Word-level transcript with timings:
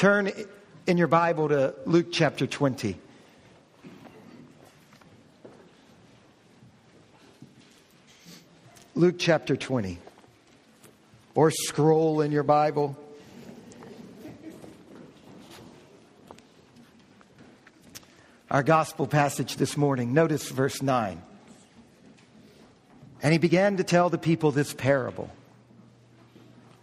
Turn 0.00 0.32
in 0.86 0.96
your 0.96 1.08
Bible 1.08 1.50
to 1.50 1.74
Luke 1.84 2.06
chapter 2.10 2.46
20. 2.46 2.96
Luke 8.94 9.16
chapter 9.18 9.56
20. 9.58 9.98
Or 11.34 11.50
scroll 11.50 12.22
in 12.22 12.32
your 12.32 12.44
Bible. 12.44 12.96
Our 18.50 18.62
gospel 18.62 19.06
passage 19.06 19.56
this 19.56 19.76
morning, 19.76 20.14
notice 20.14 20.48
verse 20.48 20.80
9. 20.80 21.20
And 23.22 23.32
he 23.34 23.38
began 23.38 23.76
to 23.76 23.84
tell 23.84 24.08
the 24.08 24.16
people 24.16 24.50
this 24.50 24.72
parable. 24.72 25.28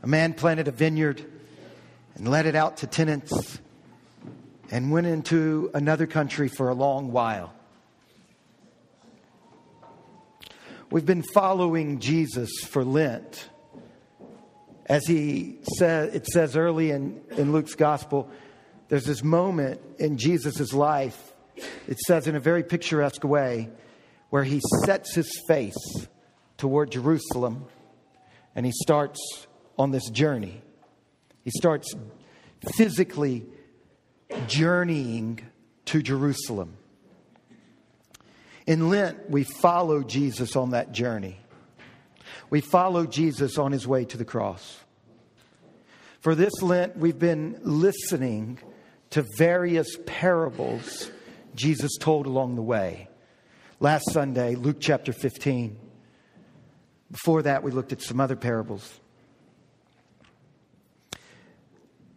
A 0.04 0.08
man 0.08 0.36
planted 0.36 0.68
a 0.68 0.72
vineyard 0.72 1.26
and 2.18 2.28
let 2.28 2.48
it 2.48 2.56
out 2.56 2.78
to 2.78 2.88
tenants 2.88 3.60
and 4.72 4.92
went 4.92 5.06
into 5.08 5.70
another 5.74 6.08
country 6.08 6.48
for 6.48 6.70
a 6.70 6.74
long 6.74 7.12
while. 7.12 7.54
We've 10.90 11.06
been 11.06 11.22
following 11.22 12.00
Jesus 12.00 12.50
for 12.64 12.84
Lent. 12.84 13.50
As 14.88 15.06
he 15.06 15.60
said, 15.78 16.16
it 16.16 16.26
says 16.26 16.56
early 16.56 16.92
in, 16.92 17.22
in 17.38 17.52
Luke's 17.52 17.76
gospel, 17.76 18.30
there's 18.88 19.06
this 19.06 19.24
moment 19.24 19.82
in 20.00 20.18
Jesus' 20.18 20.74
life, 20.74 21.34
it 21.88 22.00
says 22.00 22.26
in 22.26 22.36
a 22.36 22.40
very 22.40 22.64
picturesque 22.64 23.24
way, 23.24 23.70
where 24.30 24.44
he 24.44 24.62
sets 24.86 25.14
his 25.14 25.30
face 25.48 26.08
toward 26.58 26.92
Jerusalem 26.92 27.66
and 28.56 28.66
he 28.66 28.72
starts 28.72 29.20
on 29.78 29.92
this 29.92 30.10
journey. 30.10 30.62
He 31.44 31.52
starts 31.52 31.94
physically 32.76 33.46
journeying 34.48 35.42
to 35.86 36.02
Jerusalem. 36.02 36.78
In 38.66 38.90
Lent, 38.90 39.30
we 39.30 39.44
follow 39.44 40.04
Jesus 40.04 40.56
on 40.56 40.72
that 40.72 40.92
journey. 40.92 41.40
We 42.50 42.62
follow 42.62 43.06
Jesus 43.06 43.58
on 43.58 43.72
his 43.72 43.88
way 43.88 44.06
to 44.06 44.18
the 44.18 44.26
cross. 44.26 44.80
For 46.20 46.36
this 46.36 46.62
Lent, 46.62 46.98
we've 46.98 47.20
been 47.20 47.60
listening 47.64 48.60
to 49.12 49.26
various 49.38 49.98
parables 50.06 51.10
Jesus 51.56 51.98
told 52.00 52.26
along 52.26 52.56
the 52.56 52.62
way. 52.62 53.08
Last 53.80 54.12
Sunday, 54.12 54.56
Luke 54.56 54.78
chapter 54.80 55.14
15. 55.14 55.78
Before 57.12 57.42
that, 57.44 57.64
we 57.64 57.72
looked 57.72 57.94
at 57.94 58.02
some 58.02 58.20
other 58.20 58.36
parables. 58.36 59.00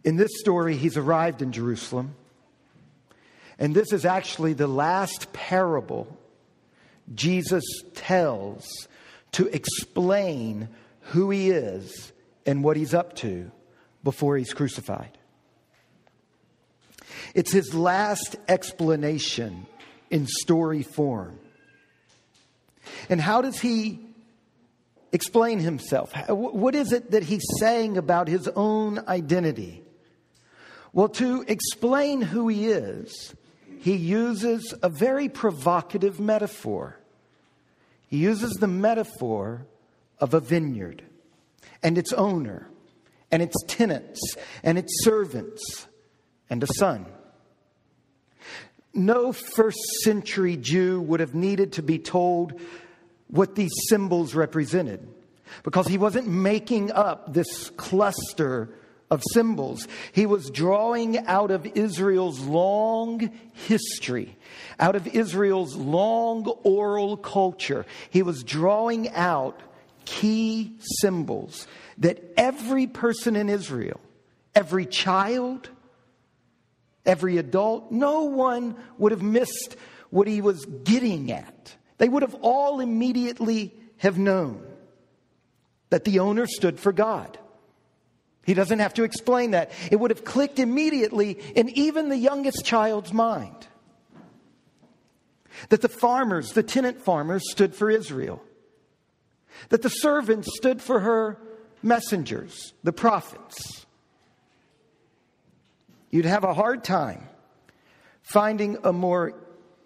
In 0.03 0.15
this 0.15 0.31
story, 0.39 0.75
he's 0.75 0.97
arrived 0.97 1.41
in 1.41 1.51
Jerusalem. 1.51 2.15
And 3.59 3.75
this 3.75 3.93
is 3.93 4.05
actually 4.05 4.53
the 4.53 4.67
last 4.67 5.31
parable 5.33 6.17
Jesus 7.13 7.63
tells 7.93 8.87
to 9.33 9.47
explain 9.47 10.69
who 11.01 11.29
he 11.29 11.51
is 11.51 12.11
and 12.45 12.63
what 12.63 12.77
he's 12.77 12.93
up 12.93 13.15
to 13.17 13.51
before 14.03 14.37
he's 14.37 14.53
crucified. 14.53 15.17
It's 17.35 17.51
his 17.51 17.73
last 17.73 18.35
explanation 18.47 19.67
in 20.09 20.27
story 20.27 20.83
form. 20.83 21.39
And 23.09 23.21
how 23.21 23.41
does 23.41 23.59
he 23.59 23.99
explain 25.11 25.59
himself? 25.59 26.13
What 26.29 26.75
is 26.75 26.91
it 26.91 27.11
that 27.11 27.23
he's 27.23 27.45
saying 27.59 27.97
about 27.97 28.27
his 28.27 28.47
own 28.47 28.99
identity? 29.07 29.83
Well, 30.93 31.09
to 31.09 31.43
explain 31.47 32.21
who 32.21 32.47
he 32.49 32.67
is, 32.67 33.33
he 33.79 33.95
uses 33.95 34.73
a 34.83 34.89
very 34.89 35.29
provocative 35.29 36.19
metaphor. 36.19 36.97
He 38.07 38.17
uses 38.17 38.51
the 38.53 38.67
metaphor 38.67 39.65
of 40.19 40.33
a 40.33 40.39
vineyard 40.39 41.03
and 41.81 41.97
its 41.97 42.11
owner 42.13 42.67
and 43.31 43.41
its 43.41 43.55
tenants 43.67 44.19
and 44.63 44.77
its 44.77 45.03
servants 45.03 45.87
and 46.49 46.61
a 46.61 46.67
son. 46.67 47.05
No 48.93 49.31
first 49.31 49.79
century 50.03 50.57
Jew 50.57 51.01
would 51.01 51.21
have 51.21 51.33
needed 51.33 51.73
to 51.73 51.81
be 51.81 51.97
told 51.97 52.59
what 53.27 53.55
these 53.55 53.71
symbols 53.87 54.35
represented 54.35 55.07
because 55.63 55.87
he 55.87 55.97
wasn't 55.97 56.27
making 56.27 56.91
up 56.91 57.33
this 57.33 57.69
cluster 57.71 58.75
of 59.11 59.21
symbols. 59.33 59.87
He 60.13 60.25
was 60.25 60.49
drawing 60.49 61.27
out 61.27 61.51
of 61.51 61.65
Israel's 61.75 62.39
long 62.39 63.29
history, 63.51 64.37
out 64.79 64.95
of 64.95 65.05
Israel's 65.05 65.75
long 65.75 66.47
oral 66.63 67.17
culture. 67.17 67.85
He 68.09 68.23
was 68.23 68.43
drawing 68.43 69.09
out 69.09 69.59
key 70.05 70.77
symbols 71.01 71.67
that 71.97 72.23
every 72.37 72.87
person 72.87 73.35
in 73.35 73.49
Israel, 73.49 73.99
every 74.55 74.85
child, 74.85 75.69
every 77.05 77.37
adult, 77.37 77.91
no 77.91 78.23
one 78.23 78.75
would 78.97 79.11
have 79.11 79.21
missed 79.21 79.75
what 80.09 80.27
he 80.27 80.41
was 80.41 80.65
getting 80.65 81.31
at. 81.33 81.75
They 81.97 82.07
would 82.07 82.21
have 82.21 82.35
all 82.35 82.79
immediately 82.79 83.75
have 83.97 84.17
known 84.17 84.65
that 85.89 86.05
the 86.05 86.19
owner 86.19 86.47
stood 86.47 86.79
for 86.79 86.93
God. 86.93 87.37
He 88.45 88.53
doesn't 88.53 88.79
have 88.79 88.95
to 88.95 89.03
explain 89.03 89.51
that. 89.51 89.71
It 89.91 89.99
would 89.99 90.11
have 90.11 90.25
clicked 90.25 90.59
immediately 90.59 91.31
in 91.55 91.69
even 91.69 92.09
the 92.09 92.17
youngest 92.17 92.65
child's 92.65 93.13
mind 93.13 93.67
that 95.69 95.81
the 95.81 95.89
farmers, 95.89 96.53
the 96.53 96.63
tenant 96.63 97.01
farmers, 97.01 97.43
stood 97.51 97.75
for 97.75 97.89
Israel, 97.89 98.41
that 99.69 99.81
the 99.81 99.89
servants 99.89 100.49
stood 100.55 100.81
for 100.81 101.01
her 101.01 101.37
messengers, 101.83 102.73
the 102.83 102.93
prophets. 102.93 103.85
You'd 106.09 106.25
have 106.25 106.43
a 106.43 106.53
hard 106.53 106.83
time 106.83 107.27
finding 108.21 108.77
a 108.83 108.93
more 108.93 109.33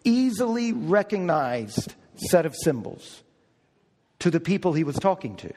easily 0.04 0.72
recognized 0.72 1.94
set 2.16 2.46
of 2.46 2.56
symbols 2.56 3.24
to 4.20 4.32
the 4.32 4.40
people 4.40 4.74
he 4.74 4.84
was 4.84 4.96
talking 4.96 5.36
to. 5.38 5.54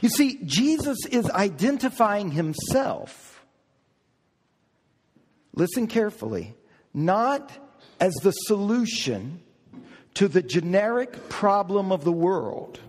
You 0.00 0.08
see, 0.08 0.38
Jesus 0.44 0.98
is 1.10 1.28
identifying 1.30 2.30
himself, 2.30 3.44
listen 5.54 5.86
carefully, 5.86 6.54
not 6.94 7.50
as 8.00 8.14
the 8.22 8.32
solution 8.32 9.42
to 10.14 10.28
the 10.28 10.42
generic 10.42 11.28
problem 11.28 11.92
of 11.92 12.04
the 12.04 12.12
world, 12.12 12.80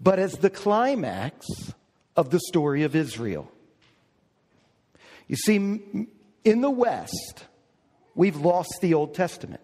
but 0.00 0.18
as 0.18 0.32
the 0.32 0.50
climax 0.50 1.46
of 2.16 2.30
the 2.30 2.40
story 2.48 2.82
of 2.82 2.94
Israel. 2.94 3.50
You 5.26 5.36
see, 5.36 5.56
in 6.44 6.60
the 6.60 6.70
West, 6.70 7.46
we've 8.14 8.36
lost 8.36 8.78
the 8.80 8.94
Old 8.94 9.14
Testament. 9.14 9.62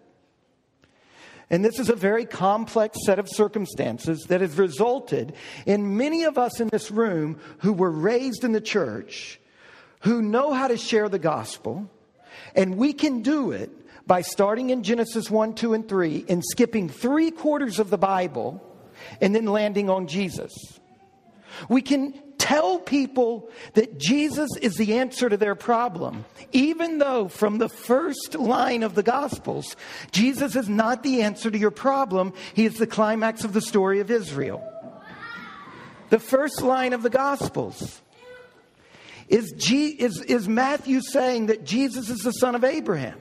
And 1.51 1.65
this 1.65 1.79
is 1.79 1.89
a 1.89 1.95
very 1.95 2.25
complex 2.25 2.97
set 3.05 3.19
of 3.19 3.27
circumstances 3.29 4.25
that 4.29 4.39
has 4.39 4.57
resulted 4.57 5.33
in 5.65 5.97
many 5.97 6.23
of 6.23 6.37
us 6.37 6.61
in 6.61 6.69
this 6.69 6.89
room 6.89 7.39
who 7.59 7.73
were 7.73 7.91
raised 7.91 8.45
in 8.45 8.53
the 8.53 8.61
church, 8.61 9.37
who 9.99 10.21
know 10.21 10.53
how 10.53 10.69
to 10.69 10.77
share 10.77 11.09
the 11.09 11.19
gospel, 11.19 11.91
and 12.55 12.77
we 12.77 12.93
can 12.93 13.21
do 13.21 13.51
it 13.51 13.69
by 14.07 14.21
starting 14.21 14.69
in 14.69 14.81
Genesis 14.81 15.29
1, 15.29 15.53
2, 15.55 15.73
and 15.73 15.89
3 15.89 16.25
and 16.29 16.41
skipping 16.51 16.87
three 16.87 17.31
quarters 17.31 17.79
of 17.79 17.89
the 17.89 17.97
Bible 17.97 18.65
and 19.19 19.35
then 19.35 19.45
landing 19.45 19.89
on 19.89 20.07
Jesus. 20.07 20.53
We 21.67 21.81
can 21.81 22.13
tell 22.41 22.79
people 22.79 23.47
that 23.73 23.99
Jesus 23.99 24.49
is 24.59 24.73
the 24.73 24.97
answer 24.97 25.29
to 25.29 25.37
their 25.37 25.53
problem, 25.53 26.25
even 26.51 26.97
though 26.97 27.27
from 27.27 27.59
the 27.59 27.69
first 27.69 28.33
line 28.33 28.81
of 28.81 28.95
the 28.95 29.03
Gospels, 29.03 29.75
Jesus 30.11 30.55
is 30.55 30.67
not 30.67 31.03
the 31.03 31.21
answer 31.21 31.51
to 31.51 31.57
your 31.57 31.69
problem, 31.69 32.33
he 32.55 32.65
is 32.65 32.79
the 32.79 32.87
climax 32.87 33.43
of 33.43 33.53
the 33.53 33.61
story 33.61 33.99
of 33.99 34.09
Israel. 34.09 34.67
The 36.09 36.17
first 36.17 36.63
line 36.63 36.93
of 36.93 37.03
the 37.03 37.11
Gospels. 37.11 38.01
Is, 39.27 39.53
G, 39.55 39.89
is, 39.89 40.19
is 40.21 40.47
Matthew 40.47 41.01
saying 41.01 41.45
that 41.45 41.63
Jesus 41.63 42.09
is 42.09 42.21
the 42.21 42.33
son 42.33 42.55
of 42.55 42.63
Abraham? 42.63 43.19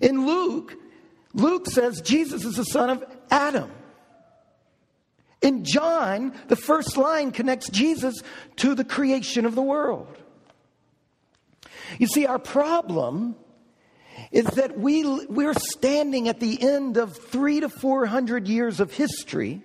In 0.00 0.26
Luke, 0.26 0.74
Luke 1.32 1.68
says 1.68 2.00
Jesus 2.00 2.44
is 2.44 2.56
the 2.56 2.64
son 2.64 2.90
of 2.90 3.04
Adam. 3.30 3.70
In 5.44 5.62
John, 5.62 6.32
the 6.48 6.56
first 6.56 6.96
line 6.96 7.30
connects 7.30 7.68
Jesus 7.68 8.14
to 8.56 8.74
the 8.74 8.82
creation 8.82 9.44
of 9.44 9.54
the 9.54 9.62
world. 9.62 10.08
You 11.98 12.06
see, 12.06 12.24
our 12.24 12.38
problem 12.38 13.36
is 14.32 14.46
that 14.46 14.78
we, 14.78 15.04
we're 15.26 15.54
standing 15.54 16.28
at 16.28 16.40
the 16.40 16.60
end 16.62 16.96
of 16.96 17.16
three 17.16 17.60
to 17.60 17.68
four 17.68 18.06
hundred 18.06 18.48
years 18.48 18.80
of 18.80 18.94
history 18.94 19.60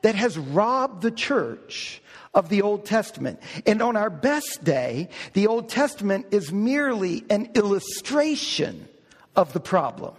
that 0.00 0.16
has 0.16 0.36
robbed 0.36 1.02
the 1.02 1.12
church 1.12 2.02
of 2.34 2.48
the 2.48 2.62
Old 2.62 2.84
Testament. 2.84 3.38
And 3.64 3.80
on 3.80 3.96
our 3.96 4.10
best 4.10 4.64
day, 4.64 5.08
the 5.34 5.46
Old 5.46 5.68
Testament 5.68 6.26
is 6.32 6.50
merely 6.50 7.24
an 7.30 7.50
illustration 7.54 8.88
of 9.36 9.52
the 9.52 9.60
problem. 9.60 10.14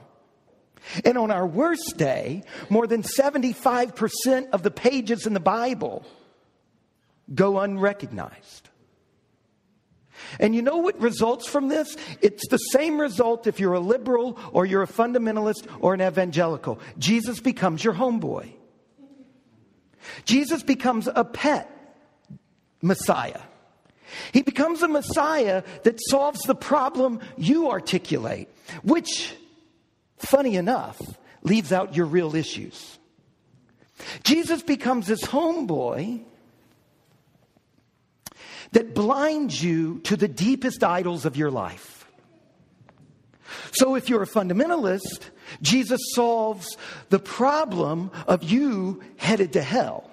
And 1.06 1.18
on 1.18 1.32
our 1.32 1.48
worst 1.48 1.96
day, 1.98 2.44
more 2.70 2.88
than 2.88 3.04
75% 3.04 4.50
of 4.52 4.64
the 4.64 4.72
pages 4.72 5.26
in 5.26 5.34
the 5.34 5.40
Bible 5.40 6.06
go 7.34 7.60
unrecognized. 7.60 8.70
And 10.40 10.56
you 10.56 10.62
know 10.62 10.78
what 10.78 11.00
results 11.00 11.48
from 11.48 11.68
this? 11.68 11.96
It's 12.22 12.48
the 12.50 12.58
same 12.58 13.00
result 13.00 13.48
if 13.48 13.60
you're 13.60 13.74
a 13.74 13.80
liberal 13.80 14.40
or 14.52 14.66
you're 14.66 14.84
a 14.84 14.88
fundamentalist 14.88 15.68
or 15.80 15.94
an 15.94 16.02
evangelical. 16.02 16.80
Jesus 16.98 17.40
becomes 17.40 17.84
your 17.84 17.94
homeboy. 17.94 18.52
Jesus 20.26 20.64
becomes 20.64 21.08
a 21.14 21.24
pet 21.24 21.70
Messiah. 22.82 23.42
He 24.32 24.42
becomes 24.42 24.84
a 24.84 24.88
Messiah 24.88 25.64
that 25.84 26.00
solves 26.10 26.42
the 26.42 26.56
problem 26.56 27.20
you 27.38 27.70
articulate, 27.72 28.50
which, 28.84 29.34
funny 30.26 30.56
enough, 30.56 31.00
leaves 31.42 31.72
out 31.72 31.96
your 31.96 32.06
real 32.06 32.36
issues. 32.36 32.98
Jesus 34.24 34.62
becomes 34.62 35.08
this 35.08 35.24
homeboy 35.24 36.24
that 38.72 38.96
blinds 38.96 39.64
you 39.64 40.00
to 40.00 40.16
the 40.16 40.28
deepest 40.28 40.84
idols 40.84 41.26
of 41.26 41.38
your 41.38 41.52
life. 41.52 42.08
So 43.74 43.96
if 43.96 44.10
you're 44.10 44.24
a 44.24 44.28
fundamentalist, 44.28 45.30
Jesus 45.62 46.00
solves 46.14 46.78
the 47.10 47.20
problem 47.20 48.12
of 48.28 48.44
you 48.44 49.02
headed 49.18 49.54
to 49.54 49.62
hell. 49.62 50.10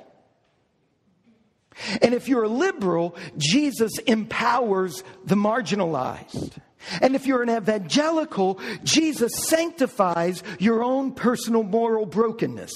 And 2.03 2.15
if 2.15 2.29
you're 2.29 2.45
a 2.45 2.49
liberal, 2.49 3.17
Jesus 3.37 3.99
empowers 4.07 5.03
the 5.25 5.35
marginalized. 5.35 6.59
And 7.01 7.15
if 7.15 7.27
you're 7.27 7.43
an 7.43 7.51
evangelical, 7.51 8.59
Jesus 8.83 9.33
sanctifies 9.49 10.43
your 10.59 10.83
own 10.83 11.13
personal 11.13 11.63
moral 11.63 12.07
brokenness. 12.07 12.73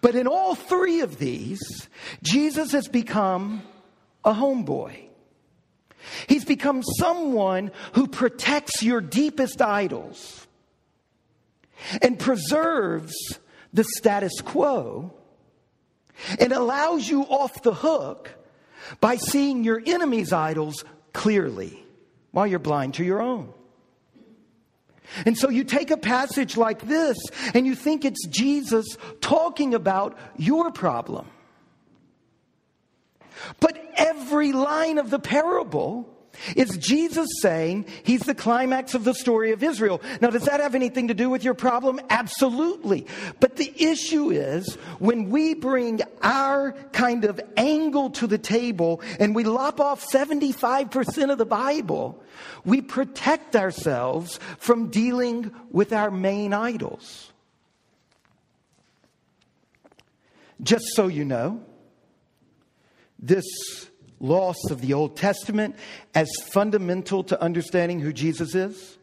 But 0.00 0.14
in 0.14 0.26
all 0.26 0.54
three 0.54 1.00
of 1.00 1.18
these, 1.18 1.88
Jesus 2.22 2.72
has 2.72 2.88
become 2.88 3.62
a 4.24 4.32
homeboy. 4.32 5.08
He's 6.28 6.44
become 6.44 6.82
someone 6.82 7.70
who 7.94 8.06
protects 8.06 8.82
your 8.82 9.00
deepest 9.00 9.60
idols 9.60 10.46
and 12.02 12.18
preserves 12.18 13.14
the 13.72 13.84
status 13.84 14.40
quo 14.40 15.12
and 16.38 16.52
allows 16.52 17.08
you 17.08 17.22
off 17.22 17.62
the 17.62 17.74
hook 17.74 18.30
by 19.00 19.16
seeing 19.16 19.64
your 19.64 19.82
enemy's 19.84 20.32
idols 20.32 20.84
clearly 21.12 21.82
while 22.30 22.46
you're 22.46 22.58
blind 22.58 22.94
to 22.94 23.04
your 23.04 23.20
own. 23.20 23.52
And 25.24 25.36
so 25.36 25.48
you 25.48 25.64
take 25.64 25.90
a 25.90 25.96
passage 25.96 26.56
like 26.56 26.82
this 26.82 27.16
and 27.54 27.66
you 27.66 27.74
think 27.74 28.04
it's 28.04 28.26
Jesus 28.26 28.86
talking 29.20 29.74
about 29.74 30.18
your 30.36 30.70
problem. 30.70 31.26
But 33.60 33.82
every 33.96 34.52
line 34.52 34.98
of 34.98 35.10
the 35.10 35.18
parable 35.18 36.14
is 36.56 36.76
Jesus 36.78 37.28
saying 37.40 37.86
he's 38.02 38.22
the 38.22 38.34
climax 38.34 38.94
of 38.94 39.04
the 39.04 39.14
story 39.14 39.52
of 39.52 39.62
Israel. 39.62 40.00
Now, 40.20 40.30
does 40.30 40.44
that 40.44 40.60
have 40.60 40.74
anything 40.74 41.08
to 41.08 41.14
do 41.14 41.30
with 41.30 41.44
your 41.44 41.54
problem? 41.54 42.00
Absolutely. 42.10 43.06
But 43.40 43.56
the 43.56 43.72
issue 43.76 44.30
is 44.30 44.74
when 44.98 45.30
we 45.30 45.54
bring 45.54 46.00
our 46.22 46.72
kind 46.92 47.24
of 47.24 47.40
angle 47.56 48.10
to 48.10 48.26
the 48.26 48.38
table 48.38 49.00
and 49.18 49.34
we 49.34 49.44
lop 49.44 49.80
off 49.80 50.06
75% 50.06 51.30
of 51.30 51.38
the 51.38 51.46
Bible, 51.46 52.22
we 52.64 52.80
protect 52.80 53.56
ourselves 53.56 54.38
from 54.58 54.90
dealing 54.90 55.52
with 55.70 55.92
our 55.92 56.10
main 56.10 56.52
idols. 56.52 57.32
Just 60.62 60.84
so 60.94 61.06
you 61.06 61.24
know, 61.24 61.62
this 63.18 63.44
loss 64.20 64.70
of 64.70 64.80
the 64.80 64.94
Old 64.94 65.16
Testament 65.16 65.76
as 66.14 66.28
fundamental 66.52 67.24
to 67.24 67.40
understanding 67.40 68.00
who 68.00 68.12
Jesus 68.12 68.54
is? 68.54 68.98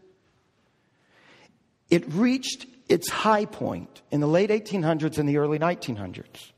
It 1.89 2.03
reached 2.13 2.65
its 2.89 3.09
high 3.09 3.45
point 3.45 4.01
in 4.11 4.19
the 4.19 4.27
late 4.27 4.49
1800s 4.49 5.17
and 5.17 5.27
the 5.27 5.37
early 5.37 5.59
1900s, 5.59 6.51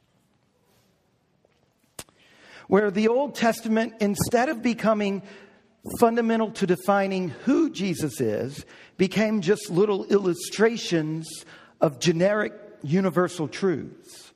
where 2.67 2.91
the 2.91 3.07
Old 3.07 3.35
Testament, 3.35 3.93
instead 3.99 4.49
of 4.49 4.61
becoming 4.61 5.21
fundamental 5.99 6.51
to 6.51 6.67
defining 6.67 7.29
who 7.29 7.69
Jesus 7.69 8.19
is, 8.19 8.65
became 8.97 9.41
just 9.41 9.69
little 9.69 10.05
illustrations 10.05 11.45
of 11.79 11.99
generic 11.99 12.53
universal 12.83 13.47
truths. 13.47 14.33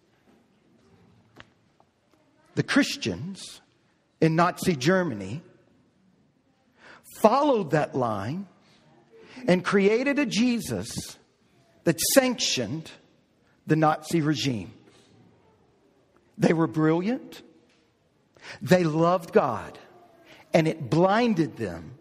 The 2.56 2.64
Christians 2.64 3.61
in 4.22 4.36
Nazi 4.36 4.76
Germany 4.76 5.42
followed 7.20 7.72
that 7.72 7.96
line 7.96 8.48
and 9.48 9.66
created 9.66 10.20
a 10.20 10.26
Jesus 10.26 11.18
that 11.84 12.00
sanctioned 12.00 12.92
the 13.66 13.76
Nazi 13.76 14.22
regime. 14.22 14.72
They 16.38 16.54
were 16.54 16.68
brilliant, 16.68 17.42
they 18.62 18.84
loved 18.84 19.34
God, 19.34 19.78
and 20.54 20.68
it 20.68 20.90
blinded 20.90 21.58
them 21.58 21.96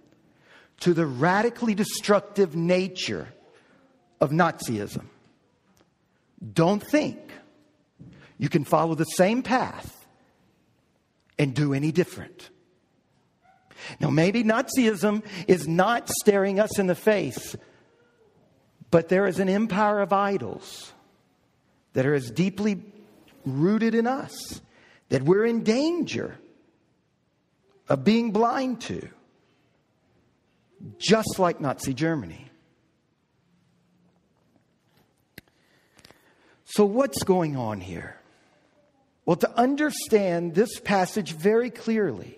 to 0.80 0.94
the 0.94 1.06
radically 1.06 1.74
destructive 1.74 2.54
nature 2.54 3.28
of 4.20 4.30
Nazism. 4.30 5.06
Don't 6.52 6.82
think 6.82 7.18
you 8.38 8.48
can 8.48 8.64
follow 8.64 8.94
the 8.94 9.04
same 9.04 9.42
path 9.42 9.99
and 11.40 11.54
do 11.54 11.72
any 11.72 11.90
different. 11.90 12.50
Now, 13.98 14.10
maybe 14.10 14.44
Nazism 14.44 15.24
is 15.48 15.66
not 15.66 16.10
staring 16.20 16.60
us 16.60 16.78
in 16.78 16.86
the 16.86 16.94
face, 16.94 17.56
but 18.90 19.08
there 19.08 19.26
is 19.26 19.40
an 19.40 19.48
empire 19.48 20.00
of 20.00 20.12
idols 20.12 20.92
that 21.94 22.04
are 22.04 22.12
as 22.12 22.30
deeply 22.30 22.82
rooted 23.46 23.94
in 23.94 24.06
us 24.06 24.60
that 25.08 25.22
we're 25.22 25.46
in 25.46 25.64
danger 25.64 26.38
of 27.88 28.04
being 28.04 28.32
blind 28.32 28.82
to, 28.82 29.08
just 30.98 31.38
like 31.38 31.58
Nazi 31.58 31.94
Germany. 31.94 32.50
So, 36.66 36.84
what's 36.84 37.24
going 37.24 37.56
on 37.56 37.80
here? 37.80 38.19
Well, 39.30 39.36
to 39.36 39.56
understand 39.56 40.56
this 40.56 40.80
passage 40.80 41.34
very 41.34 41.70
clearly, 41.70 42.36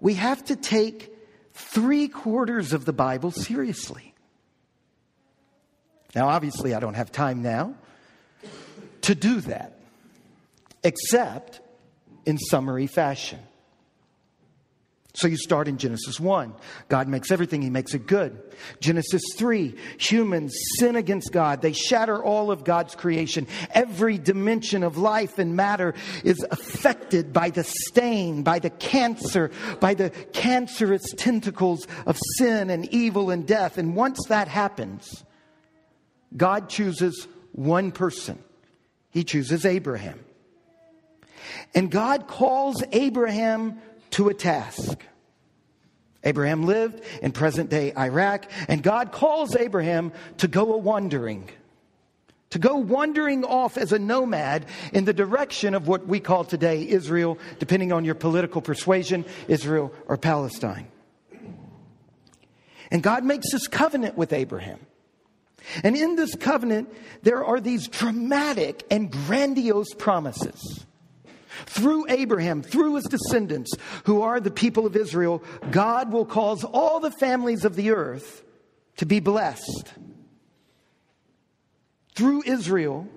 we 0.00 0.14
have 0.14 0.44
to 0.46 0.56
take 0.56 1.16
three 1.54 2.08
quarters 2.08 2.72
of 2.72 2.84
the 2.84 2.92
Bible 2.92 3.30
seriously. 3.30 4.12
Now, 6.16 6.30
obviously, 6.30 6.74
I 6.74 6.80
don't 6.80 6.94
have 6.94 7.12
time 7.12 7.42
now 7.42 7.76
to 9.02 9.14
do 9.14 9.40
that, 9.42 9.78
except 10.82 11.60
in 12.24 12.38
summary 12.38 12.88
fashion. 12.88 13.38
So 15.16 15.28
you 15.28 15.38
start 15.38 15.66
in 15.66 15.78
Genesis 15.78 16.20
1. 16.20 16.54
God 16.90 17.08
makes 17.08 17.30
everything, 17.30 17.62
He 17.62 17.70
makes 17.70 17.94
it 17.94 18.06
good. 18.06 18.38
Genesis 18.80 19.22
3. 19.36 19.74
Humans 19.98 20.54
sin 20.78 20.94
against 20.94 21.32
God. 21.32 21.62
They 21.62 21.72
shatter 21.72 22.22
all 22.22 22.50
of 22.50 22.64
God's 22.64 22.94
creation. 22.94 23.46
Every 23.70 24.18
dimension 24.18 24.82
of 24.82 24.98
life 24.98 25.38
and 25.38 25.56
matter 25.56 25.94
is 26.22 26.44
affected 26.50 27.32
by 27.32 27.48
the 27.48 27.64
stain, 27.64 28.42
by 28.42 28.58
the 28.58 28.68
cancer, 28.68 29.50
by 29.80 29.94
the 29.94 30.10
cancerous 30.34 31.10
tentacles 31.16 31.86
of 32.04 32.18
sin 32.36 32.68
and 32.68 32.84
evil 32.92 33.30
and 33.30 33.46
death. 33.46 33.78
And 33.78 33.96
once 33.96 34.26
that 34.28 34.48
happens, 34.48 35.24
God 36.36 36.68
chooses 36.68 37.26
one 37.52 37.90
person. 37.90 38.38
He 39.12 39.24
chooses 39.24 39.64
Abraham. 39.64 40.22
And 41.74 41.90
God 41.90 42.28
calls 42.28 42.84
Abraham 42.92 43.80
to 44.10 44.28
a 44.28 44.34
task. 44.34 45.02
Abraham 46.24 46.64
lived 46.64 47.02
in 47.22 47.32
present 47.32 47.70
day 47.70 47.92
Iraq, 47.96 48.50
and 48.68 48.82
God 48.82 49.12
calls 49.12 49.54
Abraham 49.54 50.12
to 50.38 50.48
go 50.48 50.74
a 50.74 50.76
wandering, 50.76 51.48
to 52.50 52.58
go 52.58 52.76
wandering 52.76 53.44
off 53.44 53.78
as 53.78 53.92
a 53.92 53.98
nomad 53.98 54.66
in 54.92 55.04
the 55.04 55.12
direction 55.12 55.74
of 55.74 55.86
what 55.86 56.06
we 56.06 56.18
call 56.18 56.44
today 56.44 56.88
Israel, 56.88 57.38
depending 57.60 57.92
on 57.92 58.04
your 58.04 58.16
political 58.16 58.60
persuasion, 58.60 59.24
Israel 59.46 59.92
or 60.08 60.16
Palestine. 60.16 60.88
And 62.90 63.02
God 63.02 63.24
makes 63.24 63.52
this 63.52 63.68
covenant 63.68 64.16
with 64.16 64.32
Abraham. 64.32 64.78
And 65.82 65.96
in 65.96 66.16
this 66.16 66.34
covenant, 66.34 66.92
there 67.22 67.44
are 67.44 67.60
these 67.60 67.88
dramatic 67.88 68.84
and 68.90 69.10
grandiose 69.10 69.94
promises. 69.94 70.86
Through 71.64 72.06
Abraham, 72.08 72.62
through 72.62 72.96
his 72.96 73.04
descendants, 73.04 73.72
who 74.04 74.22
are 74.22 74.40
the 74.40 74.50
people 74.50 74.86
of 74.86 74.96
Israel, 74.96 75.42
God 75.70 76.12
will 76.12 76.26
cause 76.26 76.64
all 76.64 77.00
the 77.00 77.10
families 77.10 77.64
of 77.64 77.76
the 77.76 77.90
earth 77.90 78.42
to 78.98 79.06
be 79.06 79.20
blessed. 79.20 79.92
Through 82.14 82.42
Israel, 82.46 83.08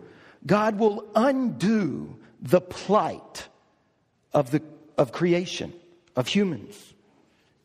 God 0.46 0.78
will 0.78 1.06
undo 1.16 2.18
the 2.42 2.62
plight 2.62 3.48
of, 4.34 4.52
the, 4.52 4.62
of 4.98 5.12
creation, 5.12 5.74
of 6.16 6.28
humans. 6.28 6.94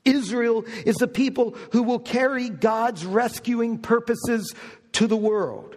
Israel 0.05 0.65
is 0.85 0.97
the 0.97 1.09
people 1.09 1.57
who 1.73 1.83
will 1.83 1.99
carry 1.99 2.49
God's 2.49 3.05
rescuing 3.05 3.79
purposes 3.79 4.55
to 4.93 5.07
the 5.07 5.17
world. 5.17 5.77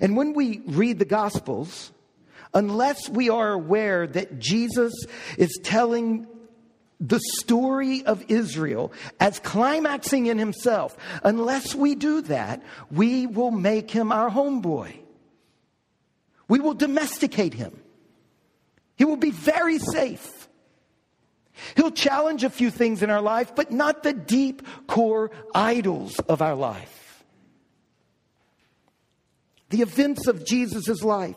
And 0.00 0.16
when 0.16 0.32
we 0.32 0.60
read 0.66 0.98
the 0.98 1.04
Gospels, 1.04 1.92
unless 2.56 3.08
we 3.10 3.28
are 3.28 3.52
aware 3.52 4.06
that 4.06 4.38
Jesus 4.38 4.92
is 5.36 5.60
telling 5.62 6.26
the 6.98 7.20
story 7.38 8.02
of 8.06 8.24
Israel 8.28 8.94
as 9.20 9.38
climaxing 9.40 10.24
in 10.24 10.38
himself, 10.38 10.96
unless 11.22 11.74
we 11.74 11.94
do 11.94 12.22
that, 12.22 12.62
we 12.90 13.26
will 13.26 13.50
make 13.50 13.90
him 13.90 14.10
our 14.10 14.30
homeboy. 14.30 14.96
We 16.48 16.60
will 16.60 16.72
domesticate 16.72 17.52
him. 17.52 17.78
He 18.96 19.04
will 19.04 19.18
be 19.18 19.32
very 19.32 19.78
safe. 19.78 20.48
He'll 21.76 21.90
challenge 21.90 22.42
a 22.42 22.50
few 22.50 22.70
things 22.70 23.02
in 23.02 23.10
our 23.10 23.20
life, 23.20 23.54
but 23.54 23.70
not 23.70 24.02
the 24.02 24.14
deep 24.14 24.62
core 24.86 25.30
idols 25.54 26.18
of 26.20 26.40
our 26.40 26.54
life. 26.54 27.22
The 29.68 29.82
events 29.82 30.26
of 30.26 30.46
Jesus' 30.46 31.02
life, 31.02 31.36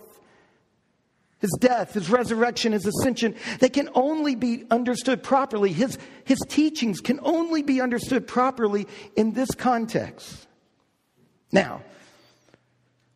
his 1.39 1.51
death, 1.59 1.93
his 1.93 2.09
resurrection, 2.09 2.73
his 2.73 2.85
ascension, 2.85 3.35
they 3.59 3.69
can 3.69 3.89
only 3.95 4.35
be 4.35 4.65
understood 4.69 5.23
properly. 5.23 5.71
His, 5.71 5.97
his 6.25 6.39
teachings 6.47 6.99
can 6.99 7.19
only 7.23 7.63
be 7.63 7.81
understood 7.81 8.27
properly 8.27 8.87
in 9.15 9.31
this 9.31 9.49
context. 9.51 10.47
Now, 11.51 11.81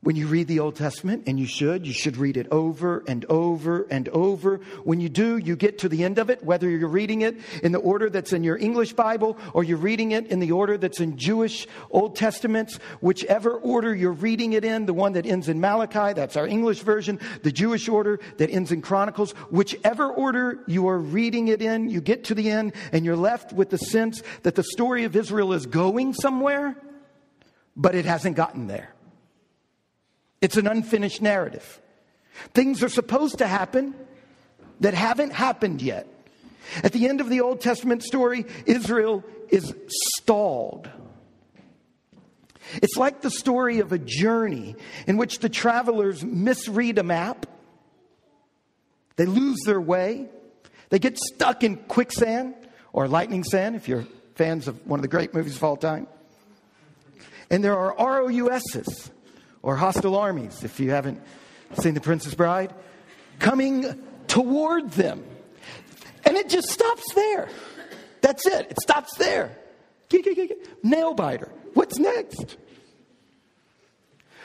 when 0.03 0.17
you 0.17 0.27
read 0.27 0.48
the 0.48 0.60
Old 0.60 0.75
Testament, 0.75 1.24
and 1.27 1.39
you 1.39 1.48
should, 1.48 1.88
you 1.88 1.93
should 1.93 2.17
read 2.17 2.36
it 2.36 2.48
over 2.51 3.03
and 3.07 3.24
over 3.25 3.88
and 3.89 4.10
over. 4.10 4.57
When 4.83 5.00
you 5.00 5.07
do, 5.07 5.38
you 5.38 5.55
get 5.55 5.79
to 5.79 5.89
the 5.89 6.03
end 6.03 6.19
of 6.19 6.29
it, 6.29 6.43
whether 6.43 6.69
you're 6.69 6.89
reading 6.89 7.22
it 7.22 7.38
in 7.63 7.72
the 7.72 7.79
order 7.79 8.10
that's 8.10 8.33
in 8.33 8.43
your 8.43 8.57
English 8.57 8.93
Bible 8.93 9.38
or 9.53 9.63
you're 9.63 9.77
reading 9.77 10.12
it 10.12 10.27
in 10.27 10.39
the 10.39 10.51
order 10.51 10.77
that's 10.77 11.00
in 11.00 11.17
Jewish 11.17 11.67
Old 11.89 12.17
Testaments, 12.17 12.75
whichever 13.00 13.55
order 13.55 13.95
you're 13.95 14.12
reading 14.12 14.53
it 14.53 14.65
in, 14.65 14.86
the 14.86 14.93
one 14.93 15.13
that 15.13 15.25
ends 15.25 15.48
in 15.48 15.62
Malachi, 15.62 16.13
that's 16.13 16.36
our 16.36 16.48
English 16.48 16.81
version, 16.81 17.19
the 17.43 17.51
Jewish 17.51 17.88
order 17.88 18.19
that 18.38 18.50
ends 18.50 18.72
in 18.72 18.81
Chronicles, 18.81 19.31
whichever 19.50 20.10
order 20.10 20.63
you 20.67 20.88
are 20.89 21.00
reading 21.00 21.48
it 21.48 21.62
in, 21.62 21.89
you 21.89 22.01
get 22.01 22.25
to 22.25 22.36
the 22.36 22.51
end 22.51 22.74
and 22.91 23.05
you're 23.05 23.15
left 23.15 23.53
with 23.53 23.69
the 23.69 23.77
sense 23.77 24.22
that 24.43 24.55
the 24.55 24.63
story 24.63 25.05
of 25.05 25.15
Israel 25.15 25.53
is 25.53 25.65
going 25.65 26.13
somewhere, 26.13 26.75
but 27.75 27.95
it 27.95 28.05
hasn't 28.05 28.36
gotten 28.36 28.67
there. 28.67 28.92
It's 30.43 30.57
an 30.57 30.67
unfinished 30.67 31.21
narrative. 31.21 31.81
Things 32.53 32.83
are 32.83 32.89
supposed 32.89 33.38
to 33.38 33.47
happen 33.47 33.95
that 34.81 34.93
haven't 34.93 35.31
happened 35.31 35.81
yet. 35.81 36.05
At 36.83 36.91
the 36.91 37.07
end 37.07 37.21
of 37.21 37.29
the 37.29 37.39
Old 37.39 37.62
Testament 37.62 38.03
story, 38.03 38.45
Israel 38.65 39.23
is 39.47 39.73
stalled. 39.88 40.89
It's 42.73 42.97
like 42.97 43.21
the 43.21 43.31
story 43.31 43.79
of 43.79 43.93
a 43.93 43.97
journey 43.97 44.75
in 45.07 45.15
which 45.15 45.39
the 45.39 45.47
travelers 45.47 46.25
misread 46.25 46.97
a 46.97 47.03
map, 47.03 47.45
they 49.15 49.25
lose 49.25 49.59
their 49.65 49.79
way, 49.79 50.27
they 50.89 51.00
get 51.00 51.17
stuck 51.17 51.63
in 51.63 51.77
quicksand 51.77 52.53
or 52.91 53.07
lightning 53.07 53.45
sand, 53.45 53.77
if 53.77 53.88
you're 53.88 54.05
fans 54.35 54.67
of 54.67 54.85
one 54.85 55.00
of 55.00 55.03
the 55.03 55.07
great 55.07 55.33
movies 55.33 55.55
of 55.55 55.63
all 55.63 55.77
time. 55.77 56.05
And 57.50 57.63
there 57.63 57.77
are 57.77 57.95
ROUSs 57.97 59.09
or 59.63 59.75
hostile 59.77 60.15
armies, 60.15 60.63
if 60.63 60.79
you 60.79 60.91
haven't 60.91 61.20
seen 61.79 61.96
The 61.96 62.01
Princess 62.01 62.36
Bride, 62.36 62.74
coming 63.39 64.03
toward 64.27 64.91
them. 64.91 65.24
And 66.25 66.38
it 66.38 66.50
just 66.50 66.70
stops 66.70 67.13
there. 67.15 67.50
That's 68.22 68.46
it. 68.46 68.67
It 68.70 68.79
stops 68.82 69.17
there. 69.17 69.58
Nail 70.84 71.13
biter. 71.15 71.51
What's 71.74 71.98
next? 71.98 72.58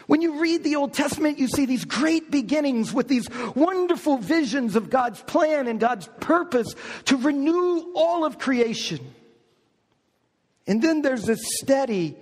When 0.06 0.22
you 0.22 0.40
read 0.40 0.64
the 0.64 0.76
Old 0.76 0.94
Testament, 0.94 1.38
you 1.38 1.48
see 1.48 1.66
these 1.66 1.84
great 1.84 2.30
beginnings 2.30 2.94
with 2.94 3.08
these 3.08 3.28
wonderful 3.54 4.16
visions 4.16 4.75
of 4.75 4.88
God's 4.88 5.20
plan 5.20 5.68
and 5.68 5.78
God's 5.78 6.08
purpose 6.20 6.75
to 7.06 7.18
renew 7.18 7.92
all 7.94 8.25
of 8.25 8.38
creation. 8.38 9.00
And 10.66 10.80
then 10.80 11.02
there's 11.02 11.25
this 11.25 11.40
steady 11.60 12.16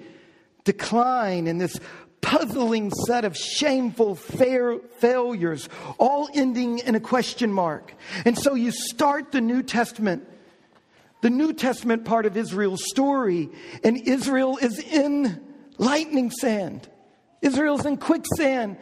decline 0.65 1.47
and 1.47 1.61
this 1.61 1.79
puzzling 2.27 2.91
set 3.07 3.25
of 3.25 3.37
shameful 3.37 4.17
fair 4.17 4.79
failures, 4.99 5.69
all 5.97 6.29
ending 6.35 6.81
in 6.81 6.97
a 6.97 7.01
question 7.01 7.53
mark. 7.53 7.95
And 8.25 8.37
so 8.37 8.55
you 8.55 8.73
start 8.73 9.31
the 9.31 9.41
New 9.41 9.63
Testament, 9.63 10.29
the 11.23 11.31
New 11.31 11.53
Testament 11.53 12.05
part 12.05 12.27
of 12.27 12.37
Israel's 12.37 12.83
story, 12.85 13.49
and 13.85 13.97
Israel 13.97 14.57
is 14.57 14.81
in 14.81 15.41
lightning 15.79 16.33
sand. 16.33 16.89
Israel's 17.43 17.87
in 17.87 17.97
quicksand. 17.97 18.77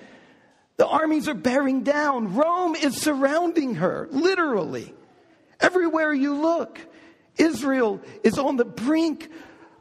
The 0.79 0.87
armies 0.87 1.29
are 1.29 1.35
bearing 1.35 1.83
down. 1.83 2.35
Rome 2.35 2.75
is 2.75 2.97
surrounding 2.97 3.75
her, 3.75 4.09
literally. 4.11 4.95
Everywhere 5.61 6.15
you 6.15 6.35
look, 6.35 6.81
Israel 7.37 8.01
is 8.23 8.39
on 8.39 8.57
the 8.57 8.65
brink 8.65 9.31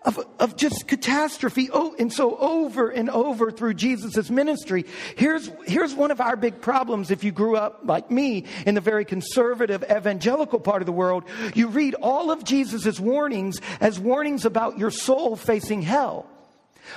of, 0.06 0.20
of 0.40 0.56
just 0.56 0.88
catastrophe. 0.88 1.70
Oh, 1.72 1.96
and 1.98 2.12
so 2.12 2.38
over 2.38 2.90
and 2.90 3.10
over 3.10 3.52
through 3.52 3.76
Jesus' 3.76 4.30
ministry, 4.30 4.86
here's, 5.16 5.50
here's 5.66 5.94
one 5.94 6.12
of 6.12 6.22
our 6.22 6.36
big 6.36 6.62
problems 6.62 7.12
if 7.12 7.24
you 7.24 7.32
grew 7.32 7.56
up 7.56 7.82
like 7.84 8.12
me 8.12 8.46
in 8.66 8.76
the 8.76 8.82
very 8.82 9.06
conservative 9.06 9.84
evangelical 9.90 10.60
part 10.60 10.82
of 10.82 10.86
the 10.86 10.92
world. 10.92 11.24
You 11.54 11.68
read 11.68 11.96
all 11.96 12.32
of 12.32 12.44
Jesus' 12.44 13.00
warnings 13.00 13.60
as 13.80 14.00
warnings 14.00 14.46
about 14.46 14.78
your 14.78 14.92
soul 14.92 15.36
facing 15.36 15.82
hell. 15.82 16.28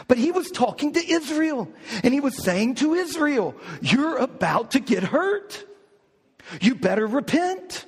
But 0.09 0.19
he 0.19 0.33
was 0.33 0.51
talking 0.51 0.95
to 0.95 1.13
Israel 1.13 1.69
and 2.03 2.13
he 2.13 2.21
was 2.21 2.37
saying 2.43 2.77
to 2.77 2.95
Israel, 2.95 3.55
you're 3.81 4.17
about 4.19 4.73
to 4.73 4.81
get 4.81 5.05
hurt. 5.05 5.65
You 6.61 6.75
better 6.75 7.07
repent. 7.07 7.87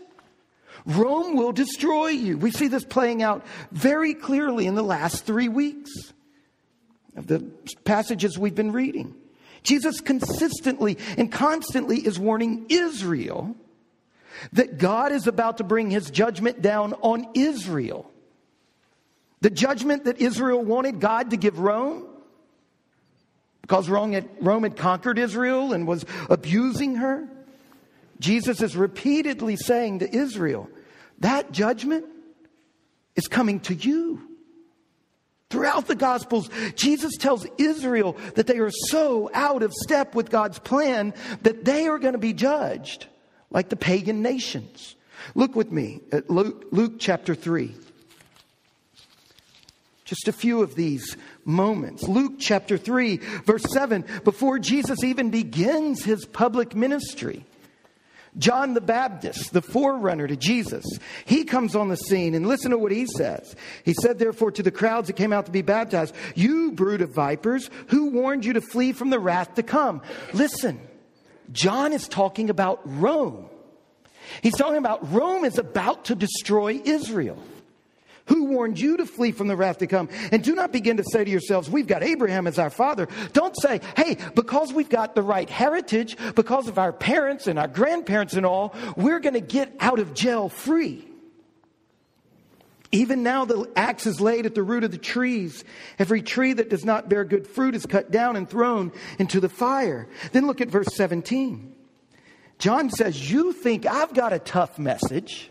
Rome 0.89 1.37
will 1.37 1.53
destroy 1.53 2.09
you. 2.09 2.39
We 2.39 2.51
see 2.51 2.69
this 2.69 2.85
playing 2.85 3.23
out 3.23 3.45
very 3.71 4.15
clearly 4.15 4.67
in 4.67 4.75
the 4.75 4.83
last 4.83 5.25
three 5.25 5.49
weeks 5.49 5.91
of 7.15 7.27
the 7.27 7.41
passages 7.85 8.39
we've 8.39 8.55
been 8.55 8.73
reading. 8.73 9.15
Jesus 9.63 10.01
consistently 10.01 10.97
and 11.19 11.31
constantly 11.31 11.99
is 11.99 12.19
warning 12.19 12.67
Israel 12.71 13.55
that 14.53 14.79
God 14.79 15.13
is 15.13 15.27
about 15.27 15.59
to 15.59 15.65
bring 15.65 15.91
his 15.91 16.11
judgment 16.11 16.63
down 16.63 16.95
on 16.95 17.29
Israel. 17.35 18.11
The 19.43 19.51
judgment 19.51 20.05
that 20.05 20.21
Israel 20.21 20.65
wanted 20.65 21.01
God 21.01 21.31
to 21.31 21.37
give 21.37 21.59
Rome 21.59 22.07
because 23.61 23.91
Rome 23.91 24.13
had, 24.13 24.27
Rome 24.41 24.63
had 24.63 24.77
conquered 24.77 25.19
Israel 25.19 25.75
and 25.75 25.87
was 25.87 26.07
abusing 26.31 26.97
her. 26.97 27.29
Jesus 28.21 28.63
is 28.63 28.75
repeatedly 28.75 29.57
saying 29.57 29.99
to 29.99 30.17
Israel, 30.17 30.71
that 31.21 31.53
judgment 31.53 32.07
is 33.17 33.27
coming 33.27 33.61
to 33.61 33.75
you. 33.75 34.23
Throughout 35.51 35.87
the 35.87 35.95
Gospels, 35.95 36.51
Jesus 36.75 37.17
tells 37.17 37.47
Israel 37.57 38.17
that 38.35 38.47
they 38.47 38.59
are 38.59 38.71
so 38.71 39.31
out 39.33 39.63
of 39.63 39.73
step 39.73 40.15
with 40.15 40.31
God's 40.31 40.59
plan 40.59 41.15
that 41.43 41.65
they 41.65 41.89
are 41.89 41.99
going 41.99 42.13
to 42.13 42.19
be 42.19 42.35
judged 42.35 43.07
like 43.51 43.71
the 43.71 43.77
pagan 43.77 44.21
nations. 44.21 44.95
Look 45.35 45.57
with 45.57 45.73
me 45.73 46.01
at 46.13 46.29
Luke, 46.29 46.67
Luke 46.71 46.95
chapter 46.99 47.35
3. 47.35 47.75
Just 50.05 50.29
a 50.29 50.33
few 50.33 50.63
of 50.63 50.75
these 50.75 51.17
moments. 51.45 52.05
Luke 52.05 52.35
chapter 52.39 52.79
3, 52.79 53.17
verse 53.45 53.65
7, 53.71 54.05
before 54.25 54.59
Jesus 54.59 55.03
even 55.03 55.31
begins 55.31 56.05
his 56.05 56.25
public 56.27 56.75
ministry. 56.75 57.45
John 58.39 58.75
the 58.75 58.81
Baptist, 58.81 59.53
the 59.53 59.63
forerunner 59.63 60.27
to 60.27 60.37
Jesus, 60.37 60.85
he 61.25 61.45
comes 61.45 61.75
on 61.75 61.89
the 61.89 61.97
scene 61.97 62.35
and 62.35 62.47
listen 62.47 62.71
to 62.71 62.79
what 62.79 62.93
he 62.93 63.07
says. 63.07 63.57
He 63.85 63.95
said, 63.95 64.19
therefore, 64.19 64.53
to 64.53 64.63
the 64.63 64.71
crowds 64.71 65.09
that 65.09 65.17
came 65.17 65.33
out 65.33 65.47
to 65.47 65.53
be 65.53 65.63
baptized, 65.63 66.15
You 66.35 66.73
brood 66.73 67.01
of 67.01 67.11
vipers, 67.11 67.71
who 67.89 68.11
warned 68.11 68.45
you 68.45 68.53
to 68.55 68.61
flee 68.61 68.93
from 68.93 69.11
the 69.11 69.19
wrath 69.19 69.55
to 69.55 69.63
come? 69.63 70.03
Listen, 70.33 70.81
John 71.53 71.93
is 71.93 72.07
talking 72.07 72.51
about 72.51 72.81
Rome. 72.85 73.47
He's 74.43 74.57
talking 74.57 74.77
about 74.77 75.13
Rome 75.13 75.45
is 75.45 75.59
about 75.59 76.07
to 76.07 76.15
destroy 76.15 76.81
Israel. 76.85 77.43
Who 78.29 78.45
warned 78.45 78.79
you 78.79 78.97
to 78.99 79.07
flee 79.07 79.33
from 79.33 79.49
the 79.49 79.57
wrath 79.57 79.79
to 79.79 79.87
come? 79.87 80.09
And 80.33 80.43
do 80.43 80.55
not 80.55 80.73
begin 80.73 80.99
to 80.99 81.05
say 81.05 81.25
to 81.25 81.31
yourselves, 81.31 81.69
We've 81.69 81.87
got 81.87 82.03
Abraham 82.03 82.47
as 82.47 82.59
our 82.59 82.71
father. 82.71 83.09
Don't 83.33 83.55
say, 83.61 83.81
Hey, 83.97 84.17
because 84.35 84.73
we've 84.73 84.89
got 84.89 85.15
the 85.15 85.23
right 85.23 85.49
heritage, 85.49 86.17
because 86.35 86.69
of 86.69 86.79
our 86.79 86.93
parents 86.93 87.47
and 87.47 87.59
our 87.59 87.69
grandparents 87.69 88.35
and 88.35 88.47
all, 88.47 88.75
we're 88.97 89.21
going 89.21 89.35
to 89.35 89.41
get 89.41 89.75
out 89.81 89.99
of 89.99 90.15
jail 90.15 90.49
free. 90.49 91.09
Even 92.91 93.23
now, 93.23 93.45
the 93.45 93.71
axe 93.77 94.07
is 94.07 94.21
laid 94.21 94.47
at 94.47 94.55
the 94.55 94.63
root 94.63 94.83
of 94.83 94.91
the 94.91 94.99
trees. 94.99 95.63
Every 95.99 96.23
tree 96.23 96.55
that 96.55 96.71
does 96.71 96.87
not 96.87 97.09
bear 97.09 97.25
good 97.25 97.47
fruit 97.47 97.75
is 97.75 97.85
cut 97.85 98.11
down 98.11 98.35
and 98.37 98.49
thrown 98.49 98.93
into 99.19 99.41
the 99.41 99.51
fire. 99.51 100.09
Then 100.33 100.47
look 100.47 100.63
at 100.63 100.71
verse 100.71 100.95
17. 100.95 101.75
John 102.59 102.89
says, 102.91 103.31
You 103.31 103.53
think 103.53 103.85
I've 103.85 104.15
got 104.15 104.33
a 104.33 104.39
tough 104.39 104.79
message 104.79 105.51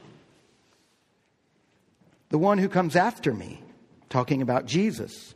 the 2.29 2.37
one 2.37 2.57
who 2.57 2.69
comes 2.69 2.95
after 2.95 3.33
me, 3.33 3.61
talking 4.09 4.41
about 4.41 4.65
Jesus. 4.65 5.33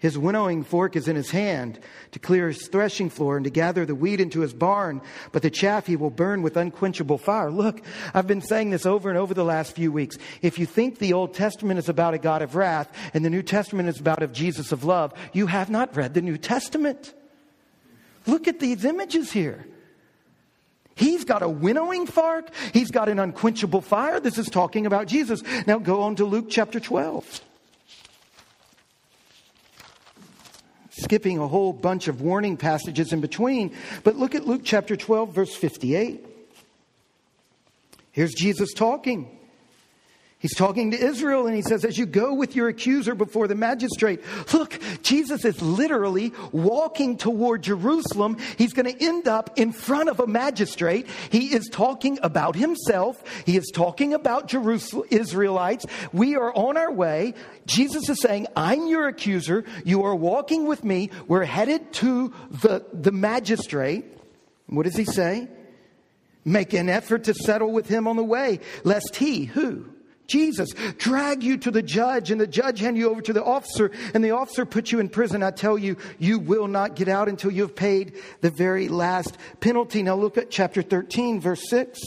His 0.00 0.16
winnowing 0.16 0.64
fork 0.64 0.96
is 0.96 1.08
in 1.08 1.16
his 1.16 1.30
hand 1.30 1.78
to 2.12 2.18
clear 2.18 2.48
his 2.48 2.68
threshing 2.68 3.10
floor 3.10 3.36
and 3.36 3.44
to 3.44 3.50
gather 3.50 3.84
the 3.84 3.94
wheat 3.94 4.18
into 4.18 4.40
his 4.40 4.54
barn, 4.54 5.02
but 5.30 5.42
the 5.42 5.50
chaff 5.50 5.86
he 5.86 5.94
will 5.94 6.08
burn 6.08 6.40
with 6.40 6.56
unquenchable 6.56 7.18
fire. 7.18 7.50
Look, 7.50 7.82
I've 8.14 8.26
been 8.26 8.40
saying 8.40 8.70
this 8.70 8.86
over 8.86 9.10
and 9.10 9.18
over 9.18 9.34
the 9.34 9.44
last 9.44 9.76
few 9.76 9.92
weeks. 9.92 10.16
If 10.40 10.58
you 10.58 10.64
think 10.64 10.98
the 10.98 11.12
Old 11.12 11.34
Testament 11.34 11.78
is 11.78 11.90
about 11.90 12.14
a 12.14 12.18
God 12.18 12.40
of 12.40 12.56
wrath 12.56 12.90
and 13.12 13.22
the 13.22 13.30
New 13.30 13.42
Testament 13.42 13.90
is 13.90 14.00
about 14.00 14.22
a 14.22 14.26
Jesus 14.26 14.72
of 14.72 14.84
love, 14.84 15.12
you 15.34 15.46
have 15.48 15.68
not 15.68 15.94
read 15.94 16.14
the 16.14 16.22
New 16.22 16.38
Testament. 16.38 17.12
Look 18.26 18.48
at 18.48 18.58
these 18.58 18.86
images 18.86 19.32
here. 19.32 19.66
He's 20.94 21.24
got 21.24 21.42
a 21.42 21.48
winnowing 21.48 22.06
fork. 22.06 22.50
He's 22.72 22.90
got 22.90 23.08
an 23.08 23.18
unquenchable 23.18 23.80
fire. 23.80 24.20
This 24.20 24.38
is 24.38 24.48
talking 24.48 24.86
about 24.86 25.06
Jesus. 25.06 25.42
Now 25.66 25.78
go 25.78 26.02
on 26.02 26.16
to 26.16 26.24
Luke 26.24 26.46
chapter 26.48 26.78
12. 26.78 27.40
Skipping 30.90 31.38
a 31.38 31.48
whole 31.48 31.72
bunch 31.72 32.08
of 32.08 32.20
warning 32.20 32.56
passages 32.56 33.12
in 33.12 33.20
between, 33.20 33.74
but 34.04 34.16
look 34.16 34.34
at 34.34 34.46
Luke 34.46 34.62
chapter 34.64 34.96
12, 34.96 35.34
verse 35.34 35.54
58. 35.54 36.26
Here's 38.12 38.34
Jesus 38.34 38.74
talking. 38.74 39.39
He's 40.40 40.54
talking 40.54 40.92
to 40.92 40.98
Israel 40.98 41.46
and 41.46 41.54
he 41.54 41.60
says, 41.60 41.84
As 41.84 41.98
you 41.98 42.06
go 42.06 42.32
with 42.32 42.56
your 42.56 42.68
accuser 42.68 43.14
before 43.14 43.46
the 43.46 43.54
magistrate, 43.54 44.22
look, 44.54 44.80
Jesus 45.02 45.44
is 45.44 45.60
literally 45.60 46.32
walking 46.50 47.18
toward 47.18 47.62
Jerusalem. 47.62 48.38
He's 48.56 48.72
going 48.72 48.90
to 48.90 49.04
end 49.04 49.28
up 49.28 49.58
in 49.58 49.70
front 49.70 50.08
of 50.08 50.18
a 50.18 50.26
magistrate. 50.26 51.08
He 51.28 51.54
is 51.54 51.68
talking 51.70 52.18
about 52.22 52.56
himself. 52.56 53.22
He 53.44 53.58
is 53.58 53.70
talking 53.70 54.14
about 54.14 54.48
Jerusalem, 54.48 55.06
Israelites. 55.10 55.84
We 56.10 56.36
are 56.36 56.54
on 56.54 56.78
our 56.78 56.90
way. 56.90 57.34
Jesus 57.66 58.08
is 58.08 58.22
saying, 58.22 58.46
I'm 58.56 58.86
your 58.86 59.08
accuser. 59.08 59.66
You 59.84 60.04
are 60.04 60.16
walking 60.16 60.66
with 60.66 60.82
me. 60.82 61.10
We're 61.28 61.44
headed 61.44 61.92
to 61.94 62.32
the, 62.50 62.86
the 62.94 63.12
magistrate. 63.12 64.06
What 64.68 64.84
does 64.84 64.96
he 64.96 65.04
say? 65.04 65.48
Make 66.46 66.72
an 66.72 66.88
effort 66.88 67.24
to 67.24 67.34
settle 67.34 67.72
with 67.72 67.88
him 67.88 68.08
on 68.08 68.16
the 68.16 68.24
way, 68.24 68.60
lest 68.84 69.16
he, 69.16 69.44
who? 69.44 69.84
Jesus, 70.30 70.70
drag 70.96 71.42
you 71.42 71.56
to 71.58 71.70
the 71.72 71.82
judge, 71.82 72.30
and 72.30 72.40
the 72.40 72.46
judge 72.46 72.78
hand 72.78 72.96
you 72.96 73.10
over 73.10 73.20
to 73.20 73.32
the 73.32 73.42
officer, 73.42 73.90
and 74.14 74.22
the 74.22 74.30
officer 74.30 74.64
put 74.64 74.92
you 74.92 75.00
in 75.00 75.08
prison. 75.08 75.42
I 75.42 75.50
tell 75.50 75.76
you, 75.76 75.96
you 76.18 76.38
will 76.38 76.68
not 76.68 76.94
get 76.94 77.08
out 77.08 77.28
until 77.28 77.50
you 77.50 77.62
have 77.62 77.74
paid 77.74 78.14
the 78.40 78.50
very 78.50 78.88
last 78.88 79.36
penalty. 79.58 80.04
Now 80.04 80.14
look 80.14 80.38
at 80.38 80.50
chapter 80.50 80.82
13, 80.82 81.40
verse 81.40 81.68
6. 81.68 81.98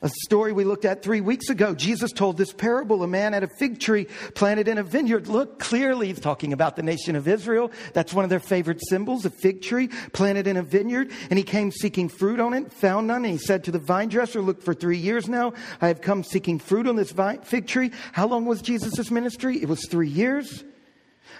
A 0.00 0.08
story 0.08 0.52
we 0.52 0.62
looked 0.62 0.84
at 0.84 1.02
three 1.02 1.20
weeks 1.20 1.48
ago. 1.48 1.74
Jesus 1.74 2.12
told 2.12 2.36
this 2.36 2.52
parable. 2.52 3.02
A 3.02 3.08
man 3.08 3.32
had 3.32 3.42
a 3.42 3.48
fig 3.48 3.80
tree 3.80 4.06
planted 4.34 4.68
in 4.68 4.78
a 4.78 4.84
vineyard. 4.84 5.26
Look, 5.26 5.58
clearly 5.58 6.06
he's 6.06 6.20
talking 6.20 6.52
about 6.52 6.76
the 6.76 6.84
nation 6.84 7.16
of 7.16 7.26
Israel. 7.26 7.72
That's 7.94 8.14
one 8.14 8.22
of 8.22 8.30
their 8.30 8.38
favorite 8.38 8.80
symbols, 8.88 9.24
a 9.24 9.30
fig 9.30 9.60
tree 9.60 9.88
planted 10.12 10.46
in 10.46 10.56
a 10.56 10.62
vineyard. 10.62 11.10
And 11.30 11.36
he 11.36 11.42
came 11.42 11.72
seeking 11.72 12.08
fruit 12.08 12.38
on 12.38 12.54
it, 12.54 12.72
found 12.72 13.08
none. 13.08 13.24
And 13.24 13.32
he 13.32 13.38
said 13.38 13.64
to 13.64 13.72
the 13.72 13.80
vine 13.80 14.08
dresser, 14.08 14.40
look, 14.40 14.62
for 14.62 14.72
three 14.72 14.98
years 14.98 15.28
now, 15.28 15.54
I 15.80 15.88
have 15.88 16.00
come 16.00 16.22
seeking 16.22 16.60
fruit 16.60 16.86
on 16.86 16.94
this 16.94 17.10
vine, 17.10 17.40
fig 17.40 17.66
tree. 17.66 17.90
How 18.12 18.28
long 18.28 18.44
was 18.44 18.62
Jesus' 18.62 19.10
ministry? 19.10 19.60
It 19.60 19.68
was 19.68 19.84
three 19.88 20.10
years. 20.10 20.62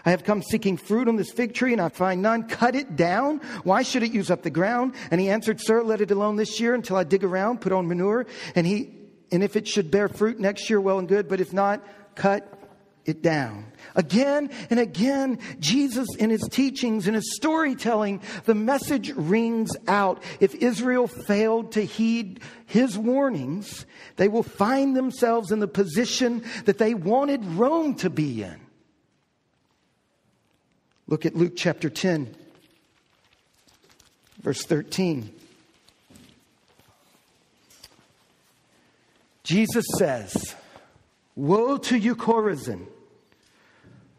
I 0.08 0.12
have 0.12 0.24
come 0.24 0.40
seeking 0.40 0.78
fruit 0.78 1.06
on 1.06 1.16
this 1.16 1.30
fig 1.30 1.52
tree 1.52 1.74
and 1.74 1.82
I 1.82 1.90
find 1.90 2.22
none. 2.22 2.44
Cut 2.44 2.74
it 2.74 2.96
down. 2.96 3.42
Why 3.62 3.82
should 3.82 4.02
it 4.02 4.10
use 4.10 4.30
up 4.30 4.40
the 4.40 4.48
ground? 4.48 4.94
And 5.10 5.20
he 5.20 5.28
answered, 5.28 5.60
Sir, 5.60 5.82
let 5.82 6.00
it 6.00 6.10
alone 6.10 6.36
this 6.36 6.58
year 6.58 6.74
until 6.74 6.96
I 6.96 7.04
dig 7.04 7.24
around, 7.24 7.60
put 7.60 7.72
on 7.72 7.86
manure. 7.86 8.24
And 8.54 8.66
he, 8.66 8.90
and 9.30 9.44
if 9.44 9.54
it 9.54 9.68
should 9.68 9.90
bear 9.90 10.08
fruit 10.08 10.40
next 10.40 10.70
year, 10.70 10.80
well 10.80 10.98
and 10.98 11.06
good. 11.06 11.28
But 11.28 11.42
if 11.42 11.52
not, 11.52 11.86
cut 12.14 12.50
it 13.04 13.20
down. 13.20 13.70
Again 13.96 14.48
and 14.70 14.80
again, 14.80 15.40
Jesus 15.60 16.08
in 16.18 16.30
his 16.30 16.48
teachings, 16.50 17.06
in 17.06 17.12
his 17.12 17.36
storytelling, 17.36 18.22
the 18.46 18.54
message 18.54 19.12
rings 19.14 19.76
out. 19.88 20.22
If 20.40 20.54
Israel 20.54 21.06
failed 21.06 21.72
to 21.72 21.84
heed 21.84 22.40
his 22.64 22.96
warnings, 22.96 23.84
they 24.16 24.28
will 24.28 24.42
find 24.42 24.96
themselves 24.96 25.52
in 25.52 25.58
the 25.58 25.68
position 25.68 26.44
that 26.64 26.78
they 26.78 26.94
wanted 26.94 27.44
Rome 27.44 27.94
to 27.96 28.08
be 28.08 28.42
in. 28.42 28.67
Look 31.08 31.24
at 31.24 31.34
Luke 31.34 31.54
chapter 31.56 31.88
10, 31.88 32.34
verse 34.42 34.62
13. 34.64 35.32
Jesus 39.42 39.86
says, 39.96 40.54
Woe 41.34 41.78
to 41.78 41.96
you, 41.96 42.14
Chorazin! 42.14 42.86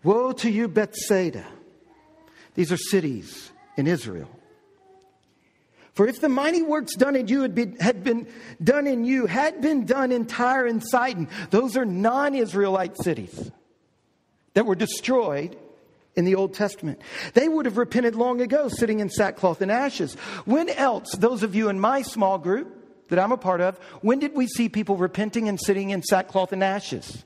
Woe 0.03 0.31
to 0.31 0.49
you, 0.49 0.67
Bethsaida! 0.67 1.45
These 2.55 2.71
are 2.71 2.77
cities 2.77 3.51
in 3.77 3.85
Israel. 3.85 4.29
For 5.93 6.07
if 6.07 6.19
the 6.19 6.29
mighty 6.29 6.63
works 6.63 6.95
done 6.95 7.15
in 7.15 7.27
you 7.27 7.43
had 7.43 7.53
been, 7.53 7.75
had 7.79 8.03
been 8.03 8.25
done 8.63 8.87
in 8.87 9.05
you, 9.05 9.27
had 9.27 9.61
been 9.61 9.85
done 9.85 10.11
in 10.11 10.25
Tyre 10.25 10.65
and 10.65 10.83
Sidon, 10.83 11.27
those 11.51 11.77
are 11.77 11.85
non 11.85 12.33
Israelite 12.33 12.97
cities 12.97 13.51
that 14.55 14.65
were 14.65 14.75
destroyed 14.75 15.55
in 16.15 16.25
the 16.25 16.35
Old 16.35 16.53
Testament. 16.53 17.01
They 17.33 17.47
would 17.47 17.65
have 17.65 17.77
repented 17.77 18.15
long 18.15 18.41
ago, 18.41 18.67
sitting 18.67 18.99
in 18.99 19.09
sackcloth 19.09 19.61
and 19.61 19.71
ashes. 19.71 20.15
When 20.45 20.69
else, 20.69 21.11
those 21.15 21.43
of 21.43 21.55
you 21.55 21.69
in 21.69 21.79
my 21.79 22.01
small 22.01 22.37
group 22.37 22.75
that 23.09 23.19
I'm 23.19 23.31
a 23.31 23.37
part 23.37 23.61
of, 23.61 23.77
when 24.01 24.19
did 24.19 24.35
we 24.35 24.47
see 24.47 24.69
people 24.69 24.97
repenting 24.97 25.47
and 25.47 25.59
sitting 25.59 25.89
in 25.91 26.03
sackcloth 26.03 26.51
and 26.51 26.63
ashes? 26.63 27.23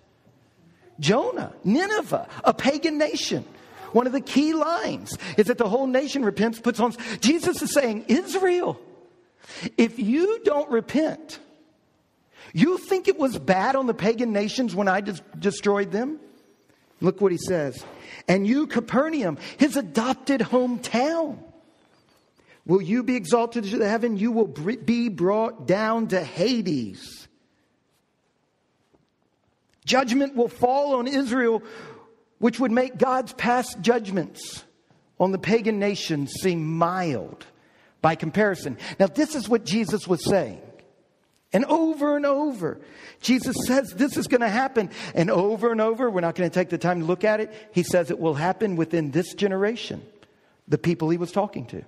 Jonah, 1.00 1.54
Nineveh, 1.64 2.28
a 2.44 2.54
pagan 2.54 2.98
nation. 2.98 3.46
One 3.92 4.08
of 4.08 4.14
the 4.14 4.22
key 4.22 4.54
lines 4.54 5.18
is 5.38 5.48
that 5.48 5.58
the 5.58 5.70
whole 5.70 5.88
nation 5.88 6.26
repents, 6.26 6.60
puts 6.60 6.80
on. 6.80 6.94
Jesus 7.20 7.62
is 7.62 7.72
saying, 7.74 8.06
Israel, 8.08 8.80
if 9.78 10.00
you 10.00 10.42
don't 10.44 10.70
repent, 10.70 11.40
you 12.54 12.78
think 12.78 13.08
it 13.08 13.18
was 13.18 13.38
bad 13.38 13.76
on 13.76 13.88
the 13.88 13.94
pagan 13.94 14.34
nations 14.34 14.76
when 14.76 14.88
I 14.88 15.02
des- 15.02 15.22
destroyed 15.38 15.92
them? 15.92 16.20
Look 17.02 17.22
what 17.22 17.32
he 17.32 17.38
says. 17.38 17.84
And 18.28 18.48
you, 18.48 18.68
Capernaum, 18.68 19.38
his 19.58 19.76
adopted 19.76 20.42
hometown. 20.42 21.40
Will 22.66 22.82
you 22.82 23.04
be 23.04 23.16
exalted 23.16 23.66
to 23.66 23.88
heaven? 23.88 24.18
You 24.18 24.32
will 24.32 24.48
be 24.48 25.10
brought 25.10 25.68
down 25.68 26.08
to 26.08 26.24
Hades. 26.24 27.28
Judgment 29.86 30.36
will 30.36 30.48
fall 30.48 30.96
on 30.96 31.08
Israel, 31.08 31.62
which 32.40 32.60
would 32.60 32.72
make 32.72 32.98
God's 32.98 33.34
past 33.34 33.82
judgments 33.82 34.64
on 35.20 35.32
the 35.32 35.38
pagan 35.38 35.80
nations 35.80 36.32
seem 36.42 36.78
mild 36.78 37.46
by 38.02 38.16
comparison. 38.16 38.78
Now, 39.00 39.08
this 39.08 39.36
is 39.36 39.50
what 39.50 39.66
Jesus 39.66 40.08
was 40.08 40.24
saying. 40.24 40.62
And 41.54 41.66
over 41.66 42.18
and 42.18 42.26
over, 42.26 42.82
Jesus 43.22 43.56
says 43.68 43.94
this 43.96 44.18
is 44.18 44.28
going 44.28 44.42
to 44.42 44.50
happen. 44.50 44.90
And 45.14 45.30
over 45.30 45.72
and 45.72 45.80
over, 45.80 46.10
we're 46.10 46.22
not 46.22 46.36
going 46.36 46.50
to 46.50 46.54
take 46.54 46.70
the 46.70 46.80
time 46.80 47.00
to 47.02 47.06
look 47.06 47.24
at 47.24 47.40
it. 47.40 47.54
He 47.72 47.84
says 47.84 48.10
it 48.10 48.20
will 48.20 48.34
happen 48.34 48.76
within 48.76 49.12
this 49.12 49.34
generation, 49.36 50.04
the 50.68 50.80
people 50.80 51.10
he 51.10 51.18
was 51.18 51.32
talking 51.32 51.68
to. 51.68 51.84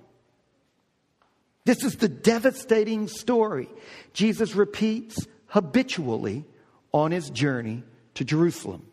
This 1.64 1.82
is 1.82 1.96
the 1.96 2.08
devastating 2.08 3.08
story 3.08 3.68
Jesus 4.12 4.54
repeats 4.54 5.18
habitually 5.48 6.44
on 6.92 7.10
his 7.10 7.28
journey 7.28 7.82
to 8.14 8.24
Jerusalem. 8.24 8.86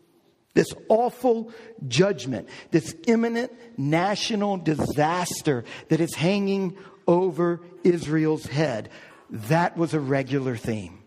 This 0.54 0.72
awful 0.88 1.52
judgment, 1.86 2.48
this 2.70 2.94
imminent 3.06 3.52
national 3.78 4.56
disaster 4.58 5.64
that 5.88 6.00
is 6.00 6.14
hanging 6.14 6.76
over 7.06 7.60
Israel's 7.82 8.46
head. 8.46 8.88
That 9.34 9.76
was 9.76 9.94
a 9.94 10.00
regular 10.00 10.56
theme 10.56 11.00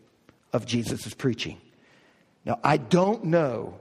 of 0.51 0.65
Jesus' 0.65 1.13
preaching. 1.13 1.61
Now, 2.43 2.59
I 2.61 2.75
don't 2.75 3.23
know 3.23 3.79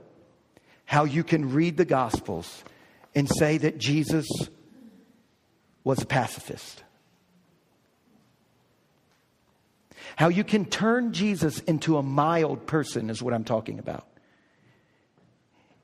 how 0.85 1.03
you 1.03 1.25
can 1.25 1.53
read 1.53 1.75
the 1.75 1.83
Gospels 1.83 2.63
and 3.13 3.29
say 3.29 3.57
that 3.57 3.77
Jesus 3.77 4.25
was 5.83 6.01
a 6.01 6.05
pacifist. 6.05 6.81
How 10.15 10.29
you 10.29 10.45
can 10.45 10.63
turn 10.63 11.11
Jesus 11.11 11.59
into 11.59 11.97
a 11.97 12.03
mild 12.03 12.65
person 12.65 13.09
is 13.09 13.21
what 13.21 13.33
I'm 13.33 13.43
talking 13.43 13.79
about. 13.79 14.07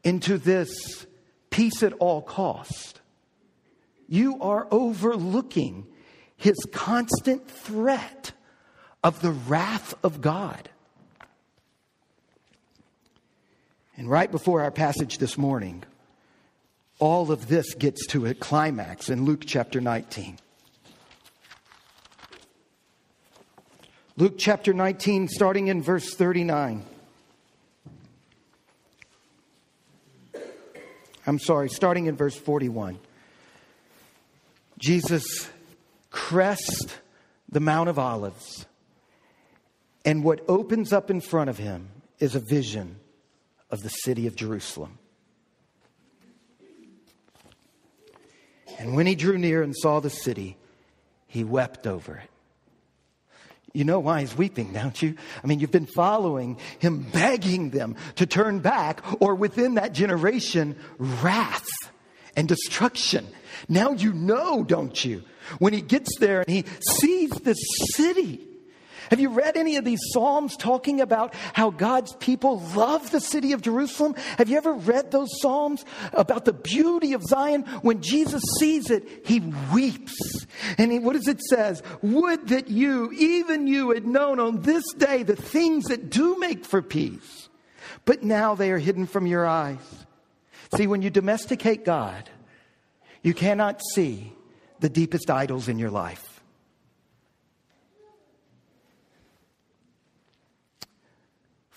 Into 0.05 0.37
this 0.37 1.05
peace 1.49 1.83
at 1.83 1.91
all 1.93 2.21
cost. 2.21 3.01
You 4.07 4.41
are 4.41 4.69
overlooking 4.71 5.85
his 6.37 6.55
constant 6.71 7.49
threat 7.49 8.32
of 9.03 9.21
the 9.21 9.31
wrath 9.31 9.93
of 10.03 10.21
God. 10.21 10.69
And 13.97 14.09
right 14.09 14.31
before 14.31 14.61
our 14.61 14.71
passage 14.71 15.17
this 15.17 15.37
morning, 15.37 15.83
all 16.99 17.31
of 17.31 17.47
this 17.47 17.73
gets 17.73 18.07
to 18.07 18.25
a 18.25 18.33
climax 18.33 19.09
in 19.09 19.25
Luke 19.25 19.43
chapter 19.45 19.81
19. 19.81 20.37
Luke 24.15 24.35
chapter 24.37 24.73
19, 24.73 25.27
starting 25.27 25.67
in 25.67 25.81
verse 25.81 26.13
39. 26.13 26.85
I'm 31.25 31.39
sorry, 31.39 31.69
starting 31.69 32.05
in 32.05 32.15
verse 32.15 32.35
41. 32.35 32.99
Jesus 34.77 35.49
crests 36.11 36.95
the 37.49 37.59
Mount 37.59 37.89
of 37.89 37.97
Olives, 37.97 38.65
and 40.05 40.23
what 40.23 40.41
opens 40.47 40.91
up 40.93 41.09
in 41.09 41.21
front 41.21 41.49
of 41.49 41.57
him 41.57 41.89
is 42.19 42.35
a 42.35 42.39
vision 42.39 42.97
of 43.69 43.81
the 43.81 43.89
city 43.89 44.27
of 44.27 44.35
Jerusalem. 44.35 44.99
And 48.79 48.95
when 48.95 49.05
he 49.05 49.15
drew 49.15 49.37
near 49.37 49.61
and 49.61 49.75
saw 49.75 49.99
the 49.99 50.09
city, 50.09 50.57
he 51.27 51.43
wept 51.43 51.87
over 51.87 52.17
it. 52.17 52.29
You 53.73 53.83
know 53.85 53.99
why 53.99 54.19
he's 54.19 54.37
weeping, 54.37 54.73
don't 54.73 55.01
you? 55.01 55.15
I 55.43 55.47
mean, 55.47 55.59
you've 55.59 55.71
been 55.71 55.87
following 55.87 56.59
him 56.77 57.07
begging 57.11 57.71
them 57.71 57.95
to 58.15 58.27
turn 58.27 58.59
back, 58.59 59.01
or 59.19 59.33
within 59.33 59.75
that 59.75 59.93
generation, 59.93 60.75
wrath 60.99 61.65
and 62.35 62.47
destruction. 62.47 63.27
Now 63.67 63.91
you 63.91 64.13
know, 64.13 64.63
don't 64.63 65.03
you? 65.03 65.23
When 65.57 65.73
he 65.73 65.81
gets 65.81 66.19
there 66.19 66.41
and 66.41 66.49
he 66.49 66.65
sees 66.99 67.31
this 67.31 67.57
city 67.95 68.41
have 69.13 69.19
you 69.19 69.29
read 69.29 69.57
any 69.57 69.75
of 69.75 69.85
these 69.85 69.99
Psalms 70.11 70.57
talking 70.57 70.99
about 70.99 71.35
how 71.53 71.69
God's 71.69 72.15
people 72.15 72.59
love 72.75 73.11
the 73.11 73.19
city 73.19 73.51
of 73.51 73.61
Jerusalem? 73.61 74.15
Have 74.39 74.49
you 74.49 74.57
ever 74.57 74.73
read 74.73 75.11
those 75.11 75.29
Psalms 75.39 75.85
about 76.13 76.45
the 76.45 76.51
beauty 76.51 77.13
of 77.13 77.21
Zion? 77.21 77.61
When 77.83 78.01
Jesus 78.01 78.41
sees 78.57 78.89
it, 78.89 79.07
he 79.23 79.39
weeps. 79.71 80.47
And 80.79 80.91
he, 80.91 80.97
what 80.97 81.13
does 81.13 81.27
it 81.27 81.41
says? 81.41 81.83
Would 82.01 82.47
that 82.47 82.69
you, 82.69 83.11
even 83.11 83.67
you, 83.67 83.91
had 83.91 84.07
known 84.07 84.39
on 84.39 84.61
this 84.61 84.83
day 84.93 85.21
the 85.21 85.35
things 85.35 85.83
that 85.89 86.09
do 86.09 86.39
make 86.39 86.65
for 86.65 86.81
peace, 86.81 87.49
but 88.05 88.23
now 88.23 88.55
they 88.55 88.71
are 88.71 88.79
hidden 88.79 89.05
from 89.05 89.27
your 89.27 89.45
eyes. 89.45 90.05
See, 90.75 90.87
when 90.87 91.03
you 91.03 91.11
domesticate 91.11 91.85
God, 91.85 92.31
you 93.21 93.35
cannot 93.35 93.79
see 93.93 94.33
the 94.79 94.89
deepest 94.89 95.29
idols 95.29 95.67
in 95.67 95.77
your 95.77 95.91
life. 95.91 96.32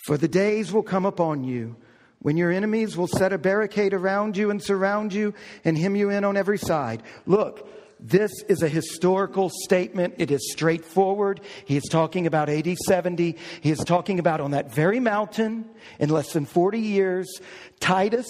For 0.06 0.16
the 0.16 0.28
days 0.28 0.72
will 0.72 0.84
come 0.84 1.04
upon 1.04 1.42
you 1.42 1.74
when 2.20 2.36
your 2.36 2.52
enemies 2.52 2.96
will 2.96 3.08
set 3.08 3.32
a 3.32 3.38
barricade 3.38 3.92
around 3.92 4.36
you 4.36 4.50
and 4.50 4.62
surround 4.62 5.12
you 5.12 5.34
and 5.64 5.76
hem 5.76 5.96
you 5.96 6.10
in 6.10 6.22
on 6.22 6.36
every 6.36 6.58
side. 6.58 7.02
Look, 7.26 7.68
this 7.98 8.30
is 8.48 8.62
a 8.62 8.68
historical 8.68 9.50
statement. 9.64 10.14
It 10.18 10.30
is 10.30 10.52
straightforward. 10.52 11.40
He 11.64 11.76
is 11.76 11.82
talking 11.90 12.28
about 12.28 12.48
AD 12.48 12.76
70. 12.86 13.36
He 13.60 13.70
is 13.72 13.80
talking 13.80 14.20
about 14.20 14.40
on 14.40 14.52
that 14.52 14.72
very 14.72 15.00
mountain 15.00 15.68
in 15.98 16.10
less 16.10 16.32
than 16.32 16.46
40 16.46 16.78
years, 16.78 17.40
Titus, 17.80 18.28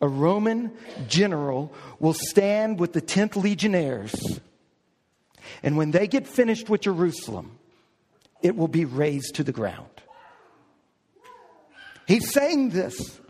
a 0.00 0.08
Roman 0.08 0.72
general, 1.06 1.72
will 2.00 2.14
stand 2.14 2.80
with 2.80 2.92
the 2.92 3.02
10th 3.02 3.40
legionnaires. 3.40 4.40
And 5.62 5.76
when 5.76 5.92
they 5.92 6.08
get 6.08 6.26
finished 6.26 6.68
with 6.68 6.80
Jerusalem, 6.80 7.56
it 8.42 8.56
will 8.56 8.66
be 8.66 8.84
razed 8.84 9.36
to 9.36 9.44
the 9.44 9.52
ground. 9.52 9.86
He's 12.06 12.32
saying 12.32 12.70
this. 12.70 13.20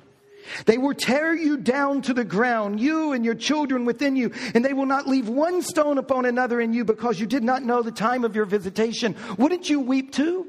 They 0.67 0.79
will 0.79 0.95
tear 0.95 1.35
you 1.35 1.57
down 1.57 2.03
to 2.03 2.15
the 2.15 2.25
ground, 2.25 2.81
you 2.81 3.13
and 3.13 3.25
your 3.25 3.35
children 3.35 3.85
within 3.85 4.15
you, 4.15 4.33
and 4.55 4.65
they 4.65 4.73
will 4.73 4.87
not 4.87 5.09
leave 5.09 5.29
one 5.29 5.63
stone 5.63 5.99
upon 5.99 6.27
another 6.27 6.61
in 6.61 6.73
you 6.73 6.85
because 6.85 7.19
you 7.19 7.27
did 7.27 7.43
not 7.43 7.63
know 7.63 7.83
the 7.83 7.91
time 7.91 8.25
of 8.25 8.37
your 8.37 8.45
visitation. 8.45 9.17
Wouldn't 9.39 9.71
you 9.71 9.81
weep 9.81 10.13
too? 10.13 10.47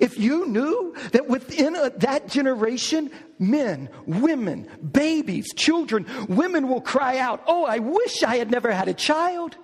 If 0.00 0.16
you 0.16 0.46
knew 0.46 0.94
that 1.10 1.28
within 1.28 1.74
a, 1.74 1.90
that 1.98 2.28
generation, 2.28 3.10
men, 3.40 3.88
women, 4.06 4.68
babies, 4.92 5.52
children, 5.54 6.06
women 6.28 6.68
will 6.68 6.80
cry 6.80 7.18
out, 7.18 7.42
Oh, 7.46 7.64
I 7.64 7.78
wish 7.80 8.22
I 8.22 8.36
had 8.36 8.50
never 8.50 8.70
had 8.70 8.88
a 8.88 8.94
child. 8.94 9.56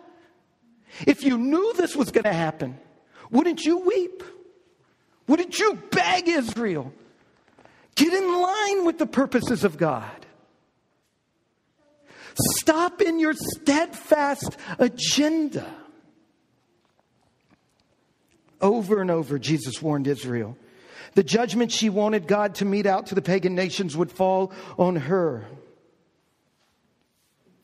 If 1.07 1.23
you 1.23 1.39
knew 1.39 1.73
this 1.75 1.95
was 1.95 2.11
going 2.11 2.25
to 2.25 2.33
happen, 2.33 2.79
wouldn't 3.31 3.65
you 3.65 3.79
weep? 3.79 4.25
Wouldn't 5.29 5.59
you 5.59 5.75
beg 5.91 6.27
Israel? 6.27 6.93
Get 7.99 8.15
in 8.15 8.41
line 8.41 8.85
with 8.85 8.99
the 8.99 9.09
purposes 9.09 9.65
of 9.65 9.77
God. 9.77 10.25
Stop 12.59 13.03
in 13.03 13.19
your 13.19 13.35
steadfast 13.35 14.57
agenda. 14.79 15.69
Over 18.61 19.01
and 19.01 19.11
over, 19.11 19.41
Jesus 19.41 19.83
warned 19.83 20.07
Israel. 20.07 20.57
The 21.15 21.25
judgment 21.25 21.73
she 21.73 21.91
wanted 21.91 22.29
God 22.29 22.55
to 22.57 22.65
mete 22.65 22.87
out 22.87 23.07
to 23.07 23.17
the 23.17 23.23
pagan 23.23 23.57
nations 23.57 23.97
would 23.97 24.13
fall 24.13 24.53
on 24.79 24.95
her. 24.95 25.45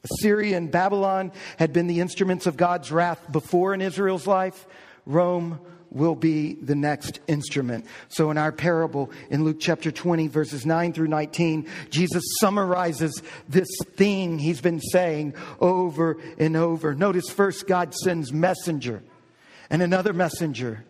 Assyria 0.02 0.56
and 0.56 0.68
Babylon 0.68 1.30
had 1.60 1.72
been 1.72 1.86
the 1.86 2.00
instruments 2.00 2.48
of 2.48 2.56
God's 2.56 2.90
wrath 2.90 3.30
before 3.30 3.72
in 3.72 3.80
Israel's 3.80 4.26
life. 4.26 4.66
Rome 5.06 5.60
will 5.94 6.14
be 6.14 6.54
the 6.54 6.74
next 6.74 7.20
instrument. 7.26 7.86
So, 8.08 8.30
in 8.30 8.38
our 8.38 8.52
parable 8.52 9.10
in 9.30 9.44
Luke 9.44 9.58
chapter 9.60 9.90
20, 9.90 10.28
verses 10.28 10.66
9 10.66 10.92
through 10.92 11.08
19, 11.08 11.66
Jesus 11.90 12.24
summarizes 12.40 13.22
this 13.48 13.68
thing 13.96 14.38
he's 14.38 14.60
been 14.60 14.80
saying 14.80 15.34
over 15.60 16.18
and 16.38 16.56
over. 16.56 16.94
Notice 16.94 17.30
first, 17.30 17.66
God 17.66 17.94
sends 17.94 18.32
messenger 18.32 19.02
and 19.70 19.80
another 19.82 20.12
messenger 20.12 20.84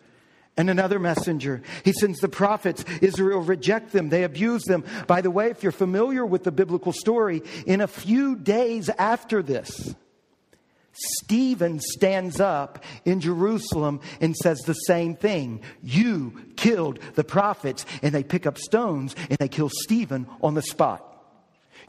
and 0.56 0.70
another 0.70 0.98
messenger. 0.98 1.62
He 1.84 1.92
sends 1.92 2.20
the 2.20 2.28
prophets. 2.28 2.84
Israel 3.02 3.40
reject 3.40 3.92
them. 3.92 4.08
They 4.08 4.24
abuse 4.24 4.62
them. 4.64 4.84
By 5.06 5.20
the 5.20 5.30
way, 5.30 5.50
if 5.50 5.62
you're 5.62 5.72
familiar 5.72 6.24
with 6.24 6.44
the 6.44 6.52
biblical 6.52 6.92
story, 6.92 7.42
in 7.66 7.80
a 7.80 7.88
few 7.88 8.36
days 8.36 8.88
after 8.90 9.42
this, 9.42 9.94
Stephen 10.94 11.80
stands 11.80 12.40
up 12.40 12.84
in 13.04 13.20
Jerusalem 13.20 14.00
and 14.20 14.34
says 14.36 14.60
the 14.60 14.74
same 14.74 15.16
thing. 15.16 15.60
You 15.82 16.40
killed 16.56 17.00
the 17.14 17.24
prophets, 17.24 17.84
and 18.02 18.14
they 18.14 18.22
pick 18.22 18.46
up 18.46 18.58
stones 18.58 19.16
and 19.28 19.38
they 19.38 19.48
kill 19.48 19.70
Stephen 19.70 20.26
on 20.40 20.54
the 20.54 20.62
spot. 20.62 21.10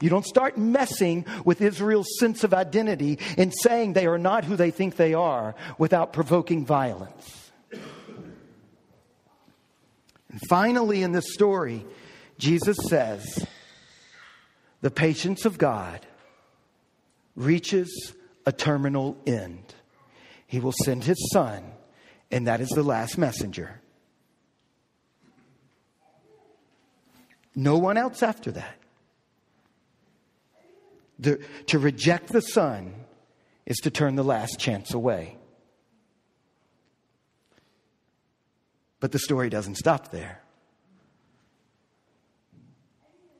You 0.00 0.10
don't 0.10 0.26
start 0.26 0.58
messing 0.58 1.24
with 1.44 1.62
Israel's 1.62 2.18
sense 2.18 2.44
of 2.44 2.52
identity 2.52 3.18
and 3.38 3.52
saying 3.62 3.92
they 3.92 4.06
are 4.06 4.18
not 4.18 4.44
who 4.44 4.56
they 4.56 4.70
think 4.70 4.96
they 4.96 5.14
are 5.14 5.54
without 5.78 6.12
provoking 6.12 6.66
violence. 6.66 7.50
And 10.30 10.40
finally, 10.50 11.02
in 11.02 11.12
this 11.12 11.32
story, 11.32 11.86
Jesus 12.36 12.76
says, 12.88 13.46
The 14.82 14.90
patience 14.90 15.46
of 15.46 15.56
God 15.56 16.04
reaches 17.34 18.12
a 18.46 18.52
terminal 18.52 19.18
end. 19.26 19.74
He 20.46 20.60
will 20.60 20.74
send 20.84 21.04
his 21.04 21.30
son, 21.32 21.72
and 22.30 22.46
that 22.46 22.60
is 22.60 22.68
the 22.68 22.84
last 22.84 23.18
messenger. 23.18 23.80
No 27.54 27.76
one 27.78 27.96
else 27.96 28.22
after 28.22 28.52
that. 28.52 28.76
The, 31.18 31.40
to 31.68 31.78
reject 31.78 32.28
the 32.28 32.42
son 32.42 32.94
is 33.64 33.78
to 33.78 33.90
turn 33.90 34.14
the 34.14 34.22
last 34.22 34.60
chance 34.60 34.94
away. 34.94 35.38
But 39.00 39.12
the 39.12 39.18
story 39.18 39.48
doesn't 39.48 39.76
stop 39.76 40.10
there. 40.10 40.42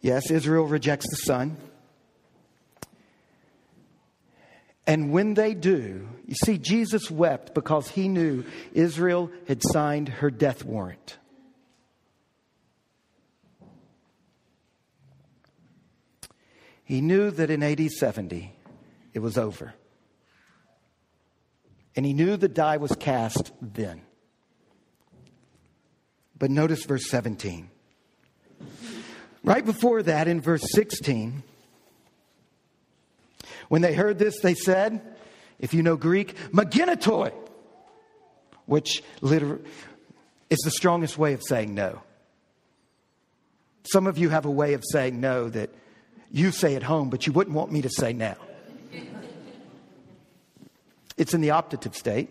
Yes, 0.00 0.30
Israel 0.30 0.66
rejects 0.66 1.08
the 1.10 1.16
son. 1.16 1.56
And 4.86 5.10
when 5.10 5.34
they 5.34 5.54
do, 5.54 6.08
you 6.26 6.34
see, 6.34 6.58
Jesus 6.58 7.10
wept 7.10 7.54
because 7.54 7.88
he 7.88 8.08
knew 8.08 8.44
Israel 8.72 9.30
had 9.48 9.62
signed 9.62 10.08
her 10.08 10.30
death 10.30 10.64
warrant. 10.64 11.18
He 16.84 17.00
knew 17.00 17.32
that 17.32 17.50
in 17.50 17.64
AD 17.64 17.90
70, 17.90 18.52
it 19.12 19.18
was 19.18 19.36
over. 19.36 19.74
And 21.96 22.06
he 22.06 22.12
knew 22.12 22.36
the 22.36 22.48
die 22.48 22.76
was 22.76 22.92
cast 22.92 23.50
then. 23.60 24.02
But 26.38 26.50
notice 26.50 26.84
verse 26.84 27.08
17. 27.08 27.70
Right 29.42 29.64
before 29.64 30.02
that, 30.04 30.28
in 30.28 30.40
verse 30.40 30.64
16, 30.72 31.42
when 33.68 33.82
they 33.82 33.94
heard 33.94 34.18
this, 34.18 34.40
they 34.40 34.54
said, 34.54 35.00
if 35.58 35.74
you 35.74 35.82
know 35.82 35.96
Greek, 35.96 36.36
maginatoi, 36.52 37.32
which 38.66 39.02
literally 39.20 39.62
is 40.50 40.58
the 40.60 40.70
strongest 40.70 41.18
way 41.18 41.32
of 41.32 41.42
saying 41.42 41.74
no. 41.74 42.00
Some 43.84 44.06
of 44.06 44.18
you 44.18 44.30
have 44.30 44.44
a 44.44 44.50
way 44.50 44.74
of 44.74 44.82
saying 44.90 45.20
no 45.20 45.48
that 45.48 45.70
you 46.30 46.50
say 46.50 46.74
at 46.74 46.82
home, 46.82 47.08
but 47.08 47.26
you 47.26 47.32
wouldn't 47.32 47.54
want 47.54 47.70
me 47.72 47.82
to 47.82 47.90
say 47.90 48.12
now. 48.12 48.36
It's 51.16 51.32
in 51.32 51.40
the 51.40 51.48
optative 51.48 51.94
state, 51.94 52.28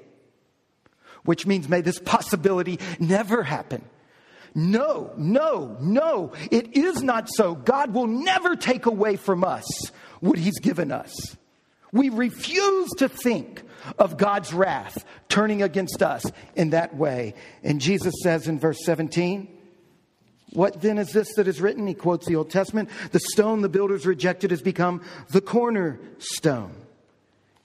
which 1.23 1.47
means 1.47 1.67
may 1.67 1.81
this 1.81 1.99
possibility 1.99 2.79
never 2.99 3.41
happen. 3.41 3.83
No, 4.53 5.11
no, 5.17 5.75
no, 5.81 6.31
it 6.51 6.77
is 6.77 7.01
not 7.01 7.27
so. 7.35 7.55
God 7.55 7.93
will 7.93 8.07
never 8.07 8.55
take 8.55 8.85
away 8.85 9.15
from 9.17 9.43
us 9.43 9.65
what 10.19 10.38
He's 10.38 10.60
given 10.60 10.91
us. 10.91 11.38
We 11.91 12.10
refuse 12.10 12.89
to 12.97 13.08
think 13.08 13.63
of 13.97 14.17
God's 14.17 14.54
wrath 14.54 15.06
turning 15.30 15.62
against 15.62 16.04
us 16.04 16.25
in 16.56 16.71
that 16.71 16.95
way. 16.95 17.36
And 17.63 17.80
Jesus 17.80 18.13
says 18.21 18.47
in 18.47 18.60
verse 18.60 18.84
17, 18.84 19.47
what 20.51 20.82
then 20.82 20.97
is 20.97 21.12
this 21.12 21.34
that 21.36 21.47
is 21.47 21.62
written? 21.62 21.86
He 21.88 21.93
quotes 21.93 22.25
the 22.25 22.36
Old 22.36 22.49
Testament. 22.49 22.89
The 23.12 23.19
stone 23.19 23.62
the 23.62 23.69
builders 23.69 24.06
rejected 24.06 24.51
has 24.51 24.62
become 24.62 25.01
the 25.30 25.41
cornerstone. 25.41 26.73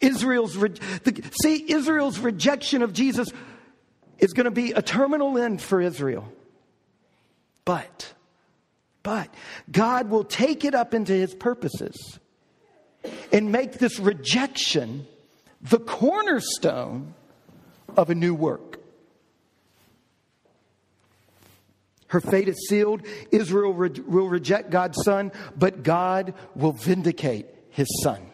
Israel's 0.00 0.56
re- 0.56 0.70
the, 1.04 1.30
see 1.42 1.72
Israel's 1.72 2.18
rejection 2.18 2.82
of 2.82 2.92
Jesus 2.92 3.30
is 4.18 4.32
going 4.32 4.44
to 4.44 4.50
be 4.50 4.72
a 4.72 4.82
terminal 4.82 5.38
end 5.38 5.60
for 5.62 5.80
Israel. 5.80 6.30
But 7.64 8.14
but 9.02 9.32
God 9.70 10.10
will 10.10 10.24
take 10.24 10.64
it 10.64 10.74
up 10.74 10.92
into 10.92 11.12
his 11.12 11.34
purposes 11.34 12.18
and 13.32 13.52
make 13.52 13.74
this 13.74 13.98
rejection 13.98 15.06
the 15.62 15.78
cornerstone 15.78 17.14
of 17.96 18.10
a 18.10 18.14
new 18.14 18.34
work. 18.34 18.80
Her 22.08 22.20
fate 22.20 22.48
is 22.48 22.66
sealed. 22.68 23.02
Israel 23.30 23.72
re- 23.72 23.90
will 24.06 24.28
reject 24.28 24.70
God's 24.70 25.02
son, 25.04 25.30
but 25.56 25.82
God 25.82 26.34
will 26.56 26.72
vindicate 26.72 27.46
his 27.70 27.88
son. 28.02 28.30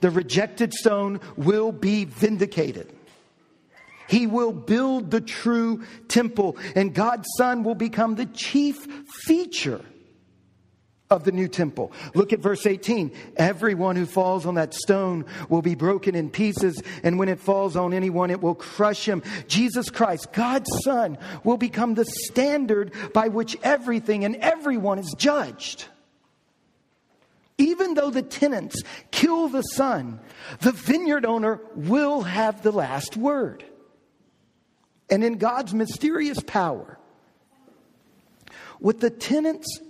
The 0.00 0.10
rejected 0.10 0.72
stone 0.72 1.20
will 1.36 1.72
be 1.72 2.04
vindicated. 2.04 2.92
He 4.08 4.26
will 4.26 4.52
build 4.52 5.10
the 5.10 5.20
true 5.20 5.84
temple, 6.06 6.56
and 6.76 6.94
God's 6.94 7.26
Son 7.36 7.64
will 7.64 7.74
become 7.74 8.14
the 8.14 8.26
chief 8.26 8.76
feature 9.24 9.84
of 11.10 11.24
the 11.24 11.32
new 11.32 11.48
temple. 11.48 11.92
Look 12.14 12.32
at 12.32 12.40
verse 12.40 12.66
18. 12.66 13.12
Everyone 13.36 13.96
who 13.96 14.06
falls 14.06 14.46
on 14.46 14.56
that 14.56 14.74
stone 14.74 15.24
will 15.48 15.62
be 15.62 15.74
broken 15.74 16.14
in 16.14 16.30
pieces, 16.30 16.82
and 17.02 17.18
when 17.18 17.28
it 17.28 17.40
falls 17.40 17.76
on 17.76 17.94
anyone, 17.94 18.30
it 18.30 18.42
will 18.42 18.54
crush 18.54 19.06
him. 19.06 19.22
Jesus 19.46 19.90
Christ, 19.90 20.32
God's 20.32 20.70
Son, 20.82 21.18
will 21.44 21.56
become 21.56 21.94
the 21.94 22.04
standard 22.04 22.92
by 23.12 23.28
which 23.28 23.56
everything 23.62 24.24
and 24.24 24.36
everyone 24.36 24.98
is 24.98 25.14
judged. 25.16 25.86
Even 27.58 27.94
though 27.94 28.10
the 28.10 28.22
tenants 28.22 28.82
kill 29.10 29.48
the 29.48 29.62
son, 29.62 30.20
the 30.60 30.72
vineyard 30.72 31.24
owner 31.24 31.60
will 31.74 32.22
have 32.22 32.62
the 32.62 32.72
last 32.72 33.16
word. 33.16 33.64
And 35.08 35.24
in 35.24 35.38
God's 35.38 35.72
mysterious 35.72 36.38
power, 36.46 36.98
what 38.78 39.00
the 39.00 39.08
tenants, 39.08 39.80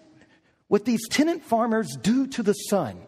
what 0.68 0.84
these 0.84 1.08
tenant 1.08 1.44
farmers 1.44 1.96
do 2.00 2.26
to 2.28 2.42
the 2.42 2.52
son, 2.52 3.00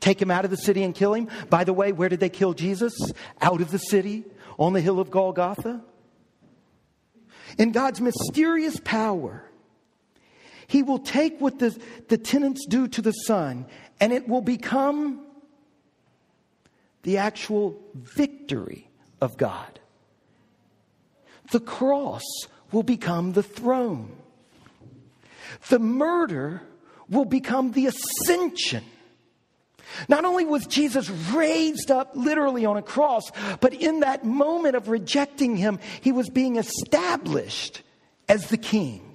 take 0.00 0.20
him 0.20 0.30
out 0.30 0.44
of 0.44 0.50
the 0.50 0.56
city 0.56 0.82
and 0.82 0.94
kill 0.94 1.14
him. 1.14 1.28
By 1.48 1.64
the 1.64 1.72
way, 1.72 1.92
where 1.92 2.08
did 2.08 2.20
they 2.20 2.28
kill 2.28 2.54
Jesus? 2.54 2.94
Out 3.40 3.60
of 3.60 3.70
the 3.70 3.78
city, 3.78 4.24
on 4.58 4.72
the 4.72 4.80
hill 4.80 5.00
of 5.00 5.10
Golgotha. 5.10 5.82
In 7.58 7.72
God's 7.72 8.00
mysterious 8.00 8.78
power, 8.80 9.44
he 10.66 10.82
will 10.82 10.98
take 10.98 11.40
what 11.40 11.58
the, 11.58 11.78
the 12.08 12.18
tenants 12.18 12.66
do 12.66 12.88
to 12.88 13.02
the 13.02 13.12
son 13.12 13.66
and 14.00 14.12
it 14.12 14.28
will 14.28 14.42
become 14.42 15.24
the 17.02 17.18
actual 17.18 17.80
victory 17.94 18.88
of 19.20 19.36
God. 19.36 19.78
The 21.52 21.60
cross 21.60 22.24
will 22.72 22.82
become 22.82 23.32
the 23.32 23.42
throne. 23.42 24.16
The 25.68 25.78
murder 25.78 26.62
will 27.08 27.24
become 27.24 27.72
the 27.72 27.86
ascension. 27.86 28.84
Not 30.08 30.24
only 30.24 30.44
was 30.44 30.66
Jesus 30.66 31.08
raised 31.10 31.90
up 31.90 32.12
literally 32.14 32.66
on 32.66 32.76
a 32.76 32.82
cross, 32.82 33.30
but 33.60 33.72
in 33.72 34.00
that 34.00 34.24
moment 34.24 34.76
of 34.76 34.88
rejecting 34.88 35.56
him, 35.56 35.78
he 36.00 36.12
was 36.12 36.28
being 36.28 36.56
established 36.56 37.82
as 38.28 38.48
the 38.48 38.58
king. 38.58 39.06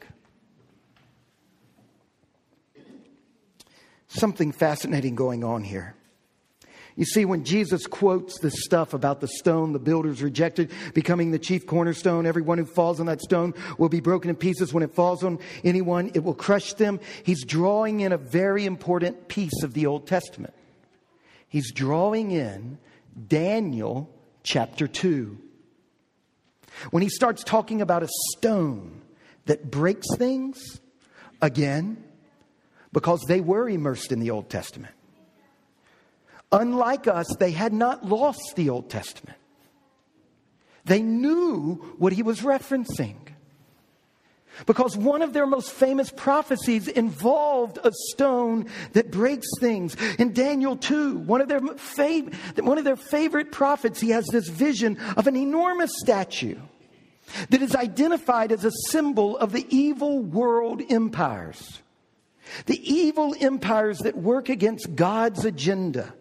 something 4.11 4.51
fascinating 4.51 5.15
going 5.15 5.43
on 5.43 5.63
here. 5.63 5.95
You 6.95 7.05
see, 7.05 7.23
when 7.23 7.45
Jesus 7.45 7.87
quotes 7.87 8.39
this 8.39 8.53
stuff 8.63 8.93
about 8.93 9.21
the 9.21 9.27
stone 9.27 9.71
the 9.71 9.79
builders 9.79 10.21
rejected 10.21 10.71
becoming 10.93 11.31
the 11.31 11.39
chief 11.39 11.65
cornerstone, 11.65 12.25
everyone 12.25 12.57
who 12.57 12.65
falls 12.65 12.99
on 12.99 13.05
that 13.05 13.21
stone 13.21 13.53
will 13.77 13.89
be 13.89 14.01
broken 14.01 14.29
in 14.29 14.35
pieces. 14.35 14.73
When 14.73 14.83
it 14.83 14.93
falls 14.93 15.23
on 15.23 15.39
anyone, 15.63 16.11
it 16.13 16.23
will 16.23 16.33
crush 16.33 16.73
them. 16.73 16.99
He's 17.23 17.45
drawing 17.45 18.01
in 18.01 18.11
a 18.11 18.17
very 18.17 18.65
important 18.65 19.27
piece 19.29 19.63
of 19.63 19.73
the 19.73 19.85
Old 19.85 20.05
Testament. 20.05 20.53
He's 21.47 21.71
drawing 21.71 22.31
in 22.31 22.77
Daniel 23.27 24.09
chapter 24.43 24.87
2. 24.87 25.37
When 26.91 27.03
he 27.03 27.09
starts 27.09 27.43
talking 27.43 27.81
about 27.81 28.03
a 28.03 28.09
stone 28.31 29.01
that 29.45 29.69
breaks 29.69 30.07
things, 30.17 30.79
again, 31.41 32.03
because 32.91 33.21
they 33.27 33.41
were 33.41 33.69
immersed 33.69 34.11
in 34.11 34.19
the 34.19 34.31
Old 34.31 34.49
Testament. 34.49 34.93
Unlike 36.51 37.07
us, 37.07 37.27
they 37.39 37.51
had 37.51 37.73
not 37.73 38.05
lost 38.05 38.55
the 38.55 38.69
Old 38.69 38.89
Testament. 38.89 39.37
They 40.85 41.01
knew 41.01 41.75
what 41.97 42.13
he 42.13 42.23
was 42.23 42.41
referencing. 42.41 43.15
Because 44.65 44.97
one 44.97 45.21
of 45.21 45.31
their 45.31 45.47
most 45.47 45.71
famous 45.71 46.11
prophecies 46.11 46.87
involved 46.87 47.79
a 47.83 47.91
stone 48.09 48.67
that 48.91 49.11
breaks 49.11 49.47
things. 49.59 49.95
In 50.19 50.33
Daniel 50.33 50.75
2, 50.75 51.19
one 51.19 51.39
of 51.39 51.47
their, 51.47 51.61
fav- 51.61 52.61
one 52.61 52.77
of 52.77 52.83
their 52.83 52.97
favorite 52.97 53.51
prophets, 53.51 54.01
he 54.01 54.09
has 54.09 54.27
this 54.27 54.49
vision 54.49 54.97
of 55.15 55.27
an 55.27 55.37
enormous 55.37 55.91
statue 55.99 56.59
that 57.49 57.61
is 57.61 57.75
identified 57.75 58.51
as 58.51 58.65
a 58.65 58.71
symbol 58.89 59.37
of 59.37 59.53
the 59.53 59.65
evil 59.69 60.19
world 60.19 60.81
empires 60.89 61.81
the 62.65 62.93
evil 62.93 63.35
empires 63.39 63.99
that 63.99 64.17
work 64.17 64.49
against 64.49 64.95
God's 64.95 65.45
agenda. 65.45 66.13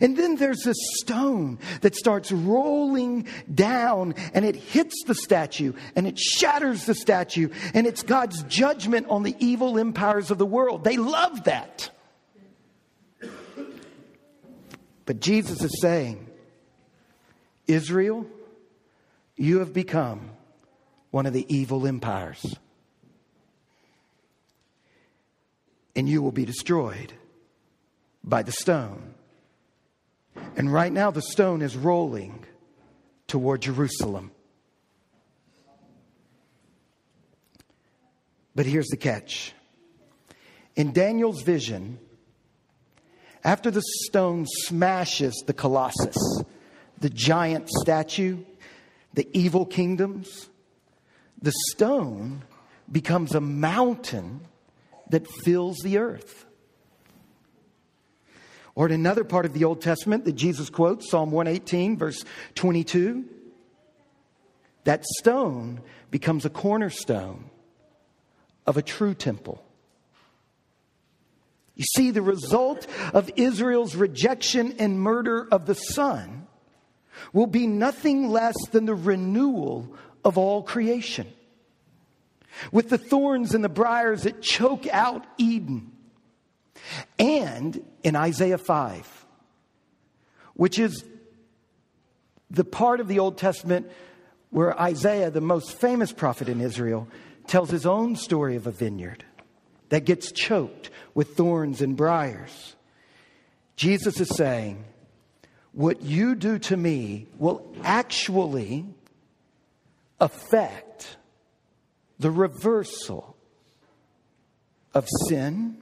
And 0.00 0.16
then 0.16 0.36
there's 0.36 0.62
this 0.62 0.76
stone 0.96 1.58
that 1.80 1.94
starts 1.94 2.32
rolling 2.32 3.26
down 3.52 4.14
and 4.32 4.44
it 4.44 4.56
hits 4.56 4.94
the 5.06 5.14
statue 5.14 5.72
and 5.96 6.06
it 6.06 6.18
shatters 6.18 6.86
the 6.86 6.94
statue 6.94 7.48
and 7.72 7.86
it's 7.86 8.02
God's 8.02 8.42
judgment 8.44 9.06
on 9.08 9.22
the 9.22 9.36
evil 9.38 9.78
empires 9.78 10.30
of 10.30 10.38
the 10.38 10.46
world. 10.46 10.84
They 10.84 10.96
love 10.96 11.44
that. 11.44 11.90
But 15.06 15.20
Jesus 15.20 15.62
is 15.62 15.80
saying, 15.80 16.26
Israel, 17.66 18.26
you 19.36 19.58
have 19.58 19.72
become 19.72 20.30
one 21.10 21.26
of 21.26 21.32
the 21.32 21.44
evil 21.54 21.86
empires. 21.86 22.56
and 25.96 26.08
you 26.08 26.22
will 26.22 26.32
be 26.32 26.44
destroyed 26.44 27.12
by 28.22 28.42
the 28.42 28.52
stone. 28.52 29.14
And 30.56 30.72
right 30.72 30.92
now, 30.92 31.10
the 31.10 31.22
stone 31.22 31.62
is 31.62 31.76
rolling 31.76 32.44
toward 33.26 33.62
Jerusalem. 33.62 34.30
But 38.54 38.66
here's 38.66 38.88
the 38.88 38.96
catch 38.96 39.52
in 40.76 40.92
Daniel's 40.92 41.42
vision, 41.42 41.98
after 43.44 43.70
the 43.70 43.82
stone 44.06 44.46
smashes 44.46 45.44
the 45.46 45.52
Colossus, 45.52 46.16
the 46.98 47.10
giant 47.10 47.68
statue, 47.68 48.38
the 49.12 49.28
evil 49.32 49.66
kingdoms, 49.66 50.48
the 51.40 51.52
stone 51.70 52.42
becomes 52.90 53.34
a 53.34 53.40
mountain 53.40 54.40
that 55.10 55.28
fills 55.44 55.76
the 55.84 55.98
earth. 55.98 56.46
Or 58.74 58.86
in 58.86 58.92
another 58.92 59.24
part 59.24 59.46
of 59.46 59.52
the 59.52 59.64
Old 59.64 59.80
Testament 59.80 60.24
that 60.24 60.32
Jesus 60.32 60.68
quotes, 60.68 61.08
Psalm 61.08 61.30
118, 61.30 61.96
verse 61.96 62.24
22, 62.56 63.24
that 64.84 65.04
stone 65.18 65.80
becomes 66.10 66.44
a 66.44 66.50
cornerstone 66.50 67.50
of 68.66 68.76
a 68.76 68.82
true 68.82 69.14
temple. 69.14 69.64
You 71.76 71.84
see, 71.96 72.10
the 72.10 72.22
result 72.22 72.86
of 73.12 73.30
Israel's 73.36 73.96
rejection 73.96 74.76
and 74.78 75.00
murder 75.00 75.46
of 75.50 75.66
the 75.66 75.74
Son 75.74 76.46
will 77.32 77.46
be 77.46 77.66
nothing 77.66 78.28
less 78.28 78.54
than 78.70 78.86
the 78.86 78.94
renewal 78.94 79.94
of 80.24 80.38
all 80.38 80.62
creation. 80.62 81.26
With 82.70 82.90
the 82.90 82.98
thorns 82.98 83.54
and 83.54 83.64
the 83.64 83.68
briars 83.68 84.22
that 84.22 84.40
choke 84.40 84.86
out 84.88 85.24
Eden. 85.38 85.90
And 87.18 87.84
in 88.02 88.16
Isaiah 88.16 88.58
5, 88.58 89.26
which 90.54 90.78
is 90.78 91.04
the 92.50 92.64
part 92.64 93.00
of 93.00 93.08
the 93.08 93.18
Old 93.18 93.38
Testament 93.38 93.90
where 94.50 94.78
Isaiah, 94.80 95.30
the 95.30 95.40
most 95.40 95.72
famous 95.72 96.12
prophet 96.12 96.48
in 96.48 96.60
Israel, 96.60 97.08
tells 97.46 97.70
his 97.70 97.86
own 97.86 98.16
story 98.16 98.56
of 98.56 98.66
a 98.66 98.70
vineyard 98.70 99.24
that 99.88 100.04
gets 100.04 100.30
choked 100.30 100.90
with 101.14 101.36
thorns 101.36 101.82
and 101.82 101.96
briars. 101.96 102.76
Jesus 103.76 104.20
is 104.20 104.28
saying, 104.36 104.84
What 105.72 106.02
you 106.02 106.36
do 106.36 106.58
to 106.60 106.76
me 106.76 107.26
will 107.36 107.74
actually 107.82 108.86
affect 110.20 111.16
the 112.18 112.30
reversal 112.30 113.36
of 114.94 115.08
sin 115.28 115.76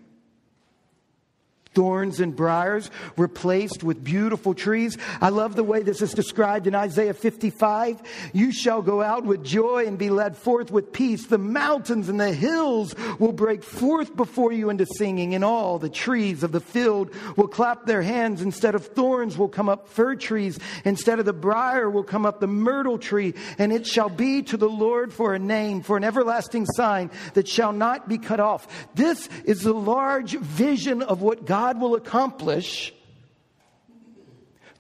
thorns 1.75 2.21
and 2.21 2.35
briars 2.37 2.91
replaced 3.17 3.83
with 3.83 4.05
beautiful 4.05 4.55
trees. 4.55 4.99
I 5.21 5.31
love 5.31 5.57
the 5.57 5.65
way 5.65 5.83
this 5.83 6.03
is 6.03 6.13
described 6.13 6.67
in 6.67 6.75
Isaiah 6.75 7.15
55. 7.15 8.03
You 8.33 8.53
shall 8.53 8.83
go 8.83 9.03
out 9.03 9.25
with 9.25 9.45
joy 9.45 9.87
and 9.87 9.99
be 9.99 10.11
led 10.11 10.37
forth 10.37 10.71
with 10.71 10.93
peace. 10.93 11.27
The 11.27 11.39
mountains 11.39 12.09
and 12.09 12.21
the 12.21 12.33
hills 12.33 12.95
will 13.19 13.33
break 13.33 13.63
forth 13.63 14.17
before 14.17 14.53
you 14.53 14.71
into 14.71 14.87
singing, 14.87 15.35
and 15.35 15.45
all 15.45 15.79
the 15.79 15.89
trees 15.89 16.43
of 16.43 16.53
the 16.53 16.61
field 16.61 17.11
will 17.37 17.49
clap 17.49 17.87
their 17.87 18.03
hands. 18.03 18.43
Instead 18.43 18.75
of 18.75 18.87
thorns 18.87 19.39
will 19.39 19.49
come 19.49 19.69
up 19.69 19.89
fir 19.89 20.15
trees. 20.15 20.59
Instead 20.85 21.19
of 21.19 21.25
the 21.25 21.33
briar 21.33 21.89
will 21.91 22.05
come 22.05 22.27
up 22.27 22.41
the 22.41 22.47
myrtle 22.47 22.99
tree. 22.99 23.35
And 23.59 23.73
it 23.73 23.87
shall 23.87 24.09
be 24.09 24.43
to 24.43 24.57
the 24.57 24.69
Lord 24.69 25.13
for 25.13 25.35
a 25.35 25.39
name, 25.39 25.83
for 25.83 25.97
an 25.97 26.05
everlasting 26.05 26.67
sign 26.67 27.11
that 27.35 27.49
shall 27.49 27.73
not 27.73 28.09
be 28.09 28.19
cut 28.19 28.41
off. 28.41 28.67
This 28.95 29.29
is 29.45 29.63
the 29.63 29.73
large 29.73 30.37
vision 30.39 31.03
of 31.03 31.23
what 31.23 31.45
God 31.45 31.62
God 31.63 31.81
will 31.81 31.95
accomplish 31.95 32.93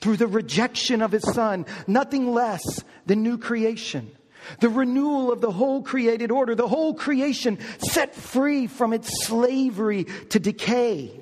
through 0.00 0.16
the 0.16 0.26
rejection 0.26 1.00
of 1.00 1.12
his 1.12 1.22
son, 1.32 1.64
nothing 1.86 2.32
less 2.32 2.60
than 3.06 3.22
new 3.22 3.38
creation. 3.38 4.10
The 4.58 4.68
renewal 4.68 5.30
of 5.30 5.40
the 5.40 5.52
whole 5.52 5.82
created 5.84 6.32
order, 6.32 6.56
the 6.56 6.66
whole 6.66 6.94
creation 6.94 7.58
set 7.78 8.16
free 8.16 8.66
from 8.66 8.92
its 8.92 9.24
slavery 9.24 10.06
to 10.30 10.40
decay. 10.40 11.12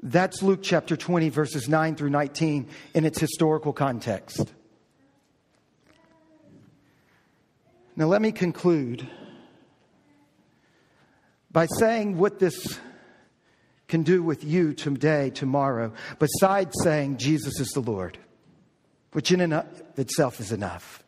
That's 0.00 0.44
Luke 0.44 0.60
chapter 0.62 0.96
20, 0.96 1.28
verses 1.30 1.68
9 1.68 1.96
through 1.96 2.10
19 2.10 2.68
in 2.94 3.04
its 3.04 3.18
historical 3.18 3.72
context. 3.72 4.52
Now, 7.96 8.06
let 8.06 8.22
me 8.22 8.30
conclude 8.30 9.08
by 11.58 11.66
saying 11.80 12.16
what 12.16 12.38
this 12.38 12.78
can 13.88 14.04
do 14.04 14.22
with 14.22 14.44
you 14.44 14.72
today, 14.72 15.28
tomorrow, 15.28 15.92
besides 16.20 16.72
saying 16.84 17.16
Jesus 17.16 17.58
is 17.58 17.66
the 17.70 17.80
Lord, 17.80 18.16
which 19.10 19.32
in 19.32 19.40
and 19.40 19.52
of 19.52 19.82
itself 19.96 20.38
is 20.38 20.52
enough. 20.52 21.02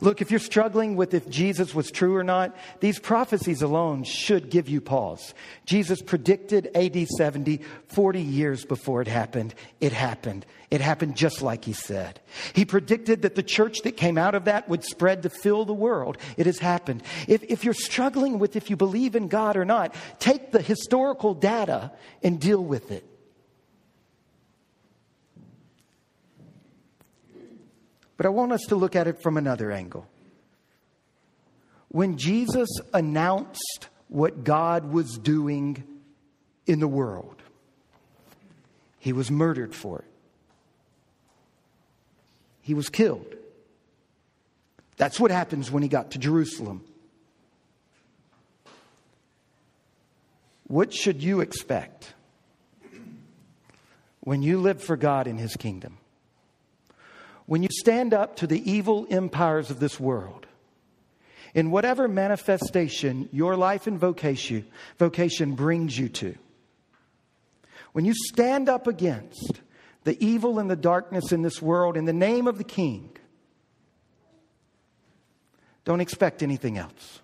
Look, 0.00 0.20
if 0.20 0.30
you're 0.30 0.40
struggling 0.40 0.96
with 0.96 1.14
if 1.14 1.28
Jesus 1.28 1.74
was 1.74 1.90
true 1.90 2.16
or 2.16 2.24
not, 2.24 2.56
these 2.80 2.98
prophecies 2.98 3.62
alone 3.62 4.04
should 4.04 4.50
give 4.50 4.68
you 4.68 4.80
pause. 4.80 5.34
Jesus 5.66 6.02
predicted 6.02 6.70
AD 6.74 7.08
70 7.08 7.60
40 7.88 8.20
years 8.20 8.64
before 8.64 9.02
it 9.02 9.08
happened. 9.08 9.54
It 9.80 9.92
happened. 9.92 10.46
It 10.70 10.80
happened 10.80 11.16
just 11.16 11.42
like 11.42 11.64
he 11.64 11.72
said. 11.72 12.20
He 12.52 12.64
predicted 12.64 13.22
that 13.22 13.36
the 13.36 13.42
church 13.42 13.78
that 13.84 13.96
came 13.96 14.18
out 14.18 14.34
of 14.34 14.46
that 14.46 14.68
would 14.68 14.84
spread 14.84 15.22
to 15.22 15.30
fill 15.30 15.64
the 15.64 15.72
world. 15.72 16.18
It 16.36 16.46
has 16.46 16.58
happened. 16.58 17.02
If, 17.28 17.44
if 17.44 17.64
you're 17.64 17.74
struggling 17.74 18.38
with 18.38 18.56
if 18.56 18.70
you 18.70 18.76
believe 18.76 19.14
in 19.14 19.28
God 19.28 19.56
or 19.56 19.64
not, 19.64 19.94
take 20.18 20.50
the 20.50 20.60
historical 20.62 21.34
data 21.34 21.92
and 22.22 22.40
deal 22.40 22.62
with 22.62 22.90
it. 22.90 23.13
But 28.16 28.26
I 28.26 28.28
want 28.28 28.52
us 28.52 28.62
to 28.68 28.76
look 28.76 28.94
at 28.94 29.06
it 29.06 29.22
from 29.22 29.36
another 29.36 29.72
angle. 29.72 30.06
When 31.88 32.16
Jesus 32.16 32.68
announced 32.92 33.88
what 34.08 34.44
God 34.44 34.92
was 34.92 35.18
doing 35.18 35.84
in 36.66 36.80
the 36.80 36.88
world, 36.88 37.36
he 38.98 39.12
was 39.12 39.30
murdered 39.30 39.74
for 39.74 40.00
it. 40.00 40.10
He 42.62 42.74
was 42.74 42.88
killed. 42.88 43.34
That's 44.96 45.20
what 45.20 45.30
happens 45.30 45.70
when 45.70 45.82
he 45.82 45.88
got 45.88 46.12
to 46.12 46.18
Jerusalem. 46.18 46.82
What 50.66 50.94
should 50.94 51.22
you 51.22 51.40
expect 51.40 52.14
when 54.20 54.42
you 54.42 54.58
live 54.58 54.82
for 54.82 54.96
God 54.96 55.26
in 55.26 55.36
his 55.36 55.56
kingdom? 55.56 55.98
When 57.46 57.62
you 57.62 57.68
stand 57.70 58.14
up 58.14 58.36
to 58.36 58.46
the 58.46 58.70
evil 58.70 59.06
empires 59.10 59.70
of 59.70 59.80
this 59.80 60.00
world, 60.00 60.46
in 61.54 61.70
whatever 61.70 62.08
manifestation 62.08 63.28
your 63.32 63.56
life 63.56 63.86
and 63.86 63.98
vocation, 63.98 64.66
vocation 64.98 65.54
brings 65.54 65.96
you 65.96 66.08
to, 66.08 66.36
when 67.92 68.04
you 68.04 68.14
stand 68.14 68.68
up 68.68 68.86
against 68.86 69.60
the 70.02 70.22
evil 70.24 70.58
and 70.58 70.70
the 70.70 70.76
darkness 70.76 71.32
in 71.32 71.42
this 71.42 71.62
world 71.62 71.96
in 71.96 72.06
the 72.06 72.12
name 72.12 72.48
of 72.48 72.58
the 72.58 72.64
King, 72.64 73.10
don't 75.84 76.00
expect 76.00 76.42
anything 76.42 76.78
else. 76.78 77.20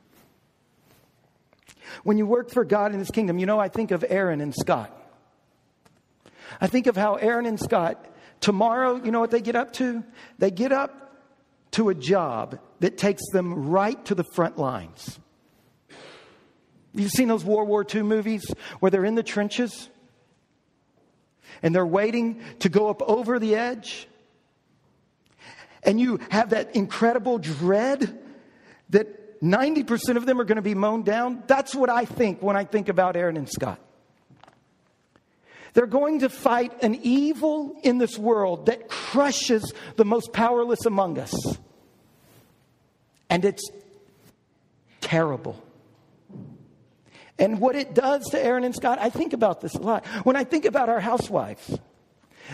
When 2.05 2.19
you 2.19 2.27
work 2.27 2.51
for 2.51 2.65
God 2.65 2.93
in 2.93 2.99
His 2.99 3.11
kingdom, 3.11 3.39
you 3.39 3.47
know, 3.47 3.59
I 3.59 3.69
think 3.69 3.91
of 3.91 4.05
Aaron 4.09 4.41
and 4.41 4.55
Scott. 4.55 4.97
I 6.61 6.67
think 6.67 6.87
of 6.87 6.97
how 6.97 7.15
Aaron 7.15 7.47
and 7.47 7.59
Scott 7.59 8.05
Tomorrow, 8.41 9.03
you 9.05 9.11
know 9.11 9.21
what 9.21 9.31
they 9.31 9.41
get 9.41 9.57
up 9.57 9.73
to? 9.75 10.03
They 10.39 10.51
get 10.51 10.73
up 10.73 11.01
to 11.73 11.89
a 11.89 11.95
job 11.95 12.59
that 12.81 12.99
takes 12.99 13.23
them 13.33 13.69
right 13.69 14.03
to 14.07 14.15
the 14.15 14.25
front 14.25 14.59
lines. 14.59 15.19
You've 16.95 17.13
seen 17.13 17.29
those 17.29 17.45
World 17.45 17.69
War 17.69 17.87
II 17.93 18.03
movies 18.03 18.45
where 18.81 18.91
they're 18.91 19.05
in 19.05 19.15
the 19.15 19.23
trenches 19.23 19.89
and 21.63 21.75
they're 21.75 21.87
waiting 21.87 22.43
to 22.61 22.69
go 22.69 22.89
up 22.89 23.03
over 23.03 23.39
the 23.39 23.55
edge? 23.55 24.09
And 25.83 26.01
you 26.01 26.21
have 26.31 26.51
that 26.51 26.75
incredible 26.75 27.39
dread 27.39 28.19
that 28.91 29.41
90% 29.41 30.17
of 30.17 30.27
them 30.27 30.41
are 30.41 30.45
going 30.45 30.57
to 30.57 30.63
be 30.63 30.75
mown 30.75 31.03
down. 31.03 31.43
That's 31.47 31.75
what 31.75 31.89
I 31.89 32.05
think 32.05 32.43
when 32.43 32.57
I 32.57 32.65
think 32.65 32.89
about 32.89 33.17
Aaron 33.17 33.37
and 33.37 33.49
Scott. 33.49 33.81
They're 35.75 35.87
going 35.87 36.21
to 36.21 36.29
fight 36.29 36.83
an 36.83 36.99
evil 37.03 37.77
in 37.83 37.99
this 37.99 38.19
world 38.19 38.67
that 38.67 38.89
crushes 38.89 39.73
the 39.97 40.05
most 40.05 40.33
powerless 40.33 40.87
among 40.87 41.19
us. 41.19 41.35
And 43.29 43.45
it's 43.45 43.71
terrible. 45.01 45.63
And 47.39 47.59
what 47.61 47.75
it 47.75 47.95
does 47.95 48.27
to 48.31 48.45
Aaron 48.45 48.65
and 48.65 48.75
Scott, 48.75 48.99
I 49.01 49.09
think 49.09 49.33
about 49.33 49.61
this 49.61 49.75
a 49.75 49.81
lot. 49.81 50.07
When 50.25 50.37
I 50.37 50.45
think 50.45 50.67
about 50.67 50.89
our 50.89 51.01
housewives, 51.01 51.79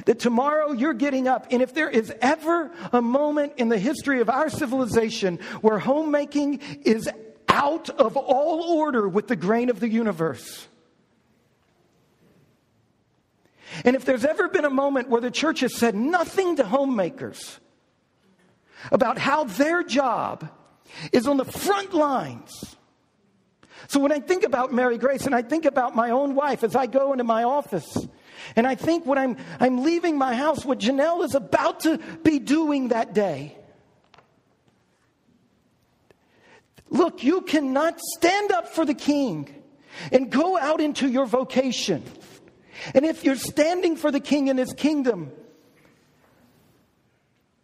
that 0.05 0.19
tomorrow 0.21 0.73
you're 0.73 0.95
getting 0.95 1.27
up, 1.27 1.47
and 1.51 1.63
if 1.63 1.75
there 1.75 1.89
is 1.89 2.13
ever 2.21 2.71
a 2.93 3.01
moment 3.01 3.55
in 3.57 3.69
the 3.69 3.79
history 3.79 4.21
of 4.21 4.29
our 4.29 4.51
civilization 4.51 5.39
where 5.61 5.79
homemaking 5.79 6.61
is 6.85 7.09
out 7.49 7.89
of 7.91 8.17
all 8.17 8.63
order 8.79 9.09
with 9.09 9.29
the 9.29 9.37
grain 9.37 9.71
of 9.71 9.81
the 9.81 9.89
universe, 9.89 10.69
and 13.85 13.97
if 13.97 14.05
there's 14.05 14.25
ever 14.25 14.49
been 14.49 14.65
a 14.65 14.71
moment 14.71 15.09
where 15.09 15.21
the 15.21 15.31
church 15.31 15.61
has 15.61 15.75
said 15.75 15.95
nothing 15.95 16.57
to 16.57 16.65
homemakers 16.65 17.59
about 18.93 19.19
how 19.19 19.45
their 19.45 19.83
job 19.83 20.49
is 21.13 21.27
on 21.27 21.37
the 21.37 21.45
front 21.45 21.93
lines. 21.93 22.77
So 23.89 24.01
when 24.01 24.13
I 24.13 24.21
think 24.21 24.45
about 24.45 24.73
Mary 24.73 24.99
Grace 24.99 25.27
and 25.27 25.35
I 25.35 25.43
think 25.43 25.65
about 25.65 25.95
my 25.95 26.11
own 26.11 26.35
wife 26.35 26.65
as 26.65 26.75
I 26.75 26.87
go 26.87 27.13
into 27.13 27.25
my 27.25 27.45
office, 27.45 28.07
and 28.55 28.67
I 28.67 28.75
think 28.75 29.07
when 29.07 29.19
I'm, 29.19 29.37
I'm 29.61 29.83
leaving 29.83 30.19
my 30.19 30.35
house, 30.35 30.65
what 30.65 30.79
Janelle 30.79 31.25
is 31.25 31.35
about 31.35 31.81
to 31.81 31.99
be 32.23 32.39
doing 32.39 32.89
that 32.89 33.15
day. 33.15 33.57
Look, 36.89 37.25
you 37.25 37.43
cannot 37.43 38.01
stand 38.01 38.53
up 38.53 38.69
for 38.69 38.85
the 38.85 38.95
king 38.95 39.53
and 40.13 40.31
go 40.31 40.57
out 40.57 40.81
into 40.81 41.09
your 41.09 41.27
vocation 41.27 42.03
and 42.95 43.05
if 43.05 43.25
you're 43.25 43.37
standing 43.37 43.97
for 43.97 44.11
the 44.11 44.21
king 44.21 44.49
and 44.49 44.59
his 44.59 44.73
kingdom, 44.73 45.33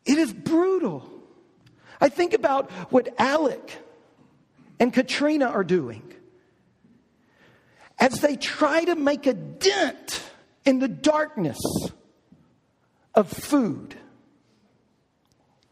it 0.05 0.19
is 0.19 0.33
brutal. 0.33 1.09
I 2.01 2.09
think 2.09 2.35
about 2.35 2.71
what 2.91 3.15
Alec 3.19 3.79
and 4.81 4.93
Katrina 4.93 5.47
are 5.47 5.65
doing 5.65 6.03
as 7.99 8.21
they 8.21 8.35
try 8.35 8.85
to 8.85 8.97
make 8.97 9.27
a 9.27 9.35
dent 9.35 10.23
in 10.65 10.81
the 10.81 10.89
darkness 10.89 11.61
of 13.15 13.29
food 13.29 13.95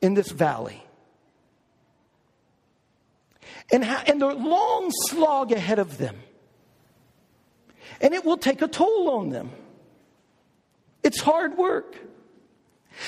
in 0.00 0.14
this 0.14 0.30
valley. 0.30 0.82
And, 3.72 3.84
how, 3.84 4.02
and 4.06 4.20
the 4.20 4.32
long 4.34 4.90
slog 5.08 5.52
ahead 5.52 5.78
of 5.78 5.98
them. 5.98 6.16
And 8.00 8.14
it 8.14 8.24
will 8.24 8.38
take 8.38 8.62
a 8.62 8.68
toll 8.68 9.10
on 9.10 9.30
them. 9.30 9.50
It's 11.02 11.20
hard 11.20 11.56
work. 11.56 11.96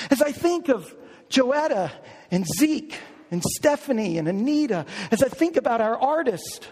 As 0.09 0.21
I 0.21 0.31
think 0.31 0.69
of 0.69 0.95
Joetta 1.29 1.91
and 2.31 2.45
Zeke 2.57 2.97
and 3.31 3.43
Stephanie 3.43 4.17
and 4.17 4.27
Anita, 4.27 4.85
as 5.11 5.23
I 5.23 5.29
think 5.29 5.57
about 5.57 5.81
our 5.81 5.97
artist, 5.97 6.69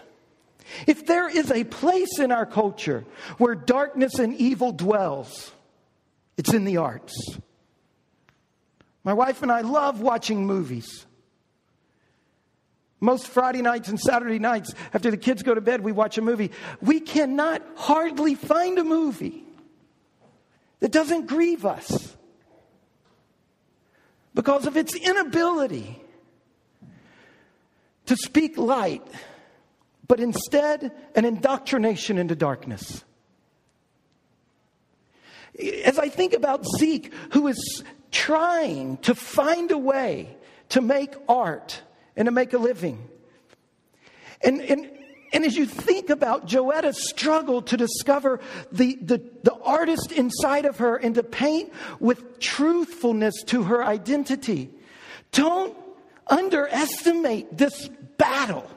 if 0.86 1.06
there 1.06 1.28
is 1.28 1.50
a 1.50 1.64
place 1.64 2.18
in 2.18 2.32
our 2.32 2.46
culture 2.46 3.04
where 3.38 3.54
darkness 3.54 4.18
and 4.18 4.34
evil 4.34 4.72
dwells, 4.72 5.52
it's 6.36 6.52
in 6.52 6.64
the 6.64 6.78
arts. 6.78 7.14
My 9.04 9.12
wife 9.12 9.42
and 9.42 9.50
I 9.50 9.62
love 9.62 10.00
watching 10.00 10.46
movies. 10.46 11.06
Most 13.02 13.26
Friday 13.26 13.62
nights 13.62 13.88
and 13.88 13.98
Saturday 13.98 14.38
nights, 14.38 14.74
after 14.94 15.10
the 15.10 15.16
kids 15.16 15.42
go 15.42 15.54
to 15.54 15.60
bed, 15.60 15.80
we 15.80 15.90
watch 15.90 16.18
a 16.18 16.22
movie. 16.22 16.52
We 16.80 17.00
cannot 17.00 17.60
hardly 17.74 18.36
find 18.36 18.78
a 18.78 18.84
movie 18.84 19.42
that 20.78 20.92
doesn't 20.92 21.26
grieve 21.26 21.66
us 21.66 22.16
because 24.34 24.66
of 24.66 24.76
its 24.76 24.94
inability 24.94 26.00
to 28.06 28.16
speak 28.16 28.56
light, 28.56 29.04
but 30.06 30.20
instead 30.20 30.92
an 31.16 31.24
indoctrination 31.24 32.18
into 32.18 32.36
darkness. 32.36 33.02
As 35.84 35.98
I 35.98 36.08
think 36.08 36.34
about 36.34 36.64
Zeke, 36.78 37.12
who 37.32 37.48
is 37.48 37.82
trying 38.12 38.98
to 38.98 39.16
find 39.16 39.72
a 39.72 39.78
way 39.78 40.36
to 40.68 40.80
make 40.80 41.14
art 41.28 41.82
and 42.16 42.26
to 42.26 42.32
make 42.32 42.52
a 42.52 42.58
living. 42.58 43.08
And, 44.42 44.60
and, 44.60 44.90
and 45.32 45.44
as 45.44 45.56
you 45.56 45.66
think 45.66 46.10
about 46.10 46.46
Joetta's 46.46 47.08
struggle 47.08 47.62
to 47.62 47.76
discover 47.76 48.40
the, 48.70 48.96
the, 49.00 49.22
the 49.44 49.54
artist 49.54 50.12
inside 50.12 50.64
of 50.64 50.78
her 50.78 50.96
and 50.96 51.14
to 51.14 51.22
paint 51.22 51.72
with 52.00 52.38
truthfulness 52.38 53.34
to 53.46 53.64
her 53.64 53.84
identity, 53.84 54.70
don't 55.30 55.76
underestimate 56.26 57.56
this 57.56 57.88
battle. 58.18 58.68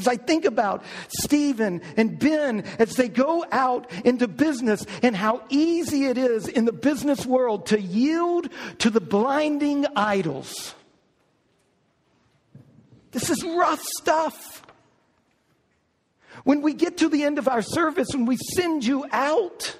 As 0.00 0.08
I 0.08 0.16
think 0.16 0.46
about 0.46 0.82
Stephen 1.08 1.82
and 1.98 2.18
Ben 2.18 2.62
as 2.78 2.94
they 2.94 3.08
go 3.08 3.44
out 3.52 3.92
into 4.02 4.26
business 4.26 4.86
and 5.02 5.14
how 5.14 5.42
easy 5.50 6.06
it 6.06 6.16
is 6.16 6.48
in 6.48 6.64
the 6.64 6.72
business 6.72 7.26
world 7.26 7.66
to 7.66 7.78
yield 7.78 8.48
to 8.78 8.88
the 8.88 9.00
blinding 9.00 9.84
idols. 9.94 10.74
This 13.10 13.28
is 13.28 13.44
rough 13.44 13.82
stuff. 13.98 14.62
When 16.44 16.62
we 16.62 16.72
get 16.72 16.96
to 16.98 17.10
the 17.10 17.24
end 17.24 17.36
of 17.36 17.46
our 17.46 17.60
service 17.60 18.14
and 18.14 18.26
we 18.26 18.38
send 18.54 18.86
you 18.86 19.04
out 19.12 19.76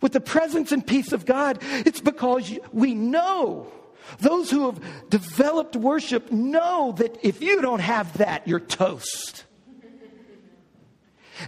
with 0.00 0.12
the 0.12 0.20
presence 0.20 0.70
and 0.70 0.86
peace 0.86 1.10
of 1.10 1.26
God, 1.26 1.58
it's 1.62 2.00
because 2.00 2.56
we 2.72 2.94
know 2.94 3.72
those 4.18 4.50
who 4.50 4.66
have 4.66 4.80
developed 5.08 5.76
worship 5.76 6.30
know 6.30 6.92
that 6.98 7.24
if 7.24 7.42
you 7.42 7.62
don't 7.62 7.80
have 7.80 8.18
that, 8.18 8.46
you're 8.48 8.60
toast. 8.60 9.44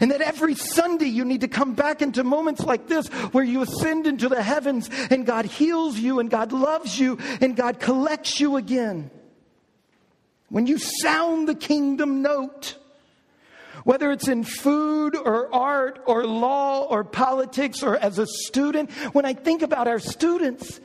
And 0.00 0.10
that 0.10 0.22
every 0.22 0.54
Sunday 0.54 1.06
you 1.06 1.24
need 1.24 1.42
to 1.42 1.48
come 1.48 1.74
back 1.74 2.00
into 2.00 2.24
moments 2.24 2.62
like 2.62 2.88
this 2.88 3.08
where 3.08 3.44
you 3.44 3.62
ascend 3.62 4.06
into 4.06 4.28
the 4.28 4.42
heavens 4.42 4.88
and 5.10 5.26
God 5.26 5.44
heals 5.44 5.98
you 5.98 6.18
and 6.18 6.30
God 6.30 6.52
loves 6.52 6.98
you 6.98 7.18
and 7.40 7.54
God 7.54 7.78
collects 7.78 8.40
you 8.40 8.56
again. 8.56 9.10
When 10.48 10.66
you 10.66 10.78
sound 10.78 11.48
the 11.48 11.54
kingdom 11.54 12.22
note, 12.22 12.76
whether 13.84 14.12
it's 14.12 14.28
in 14.28 14.44
food 14.44 15.16
or 15.16 15.52
art 15.54 16.02
or 16.06 16.26
law 16.26 16.82
or 16.84 17.04
politics 17.04 17.82
or 17.82 17.96
as 17.96 18.18
a 18.18 18.26
student, 18.26 18.90
when 19.12 19.24
I 19.24 19.34
think 19.34 19.62
about 19.62 19.88
our 19.88 19.98
students, 19.98 20.80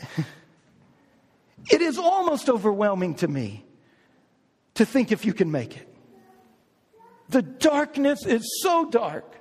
it 1.70 1.80
is 1.80 1.98
almost 1.98 2.48
overwhelming 2.48 3.14
to 3.16 3.28
me 3.28 3.64
to 4.74 4.84
think 4.84 5.12
if 5.12 5.24
you 5.24 5.32
can 5.32 5.50
make 5.50 5.76
it. 5.76 5.88
The 7.28 7.42
darkness 7.42 8.26
is 8.26 8.60
so 8.62 8.88
dark. 8.90 9.40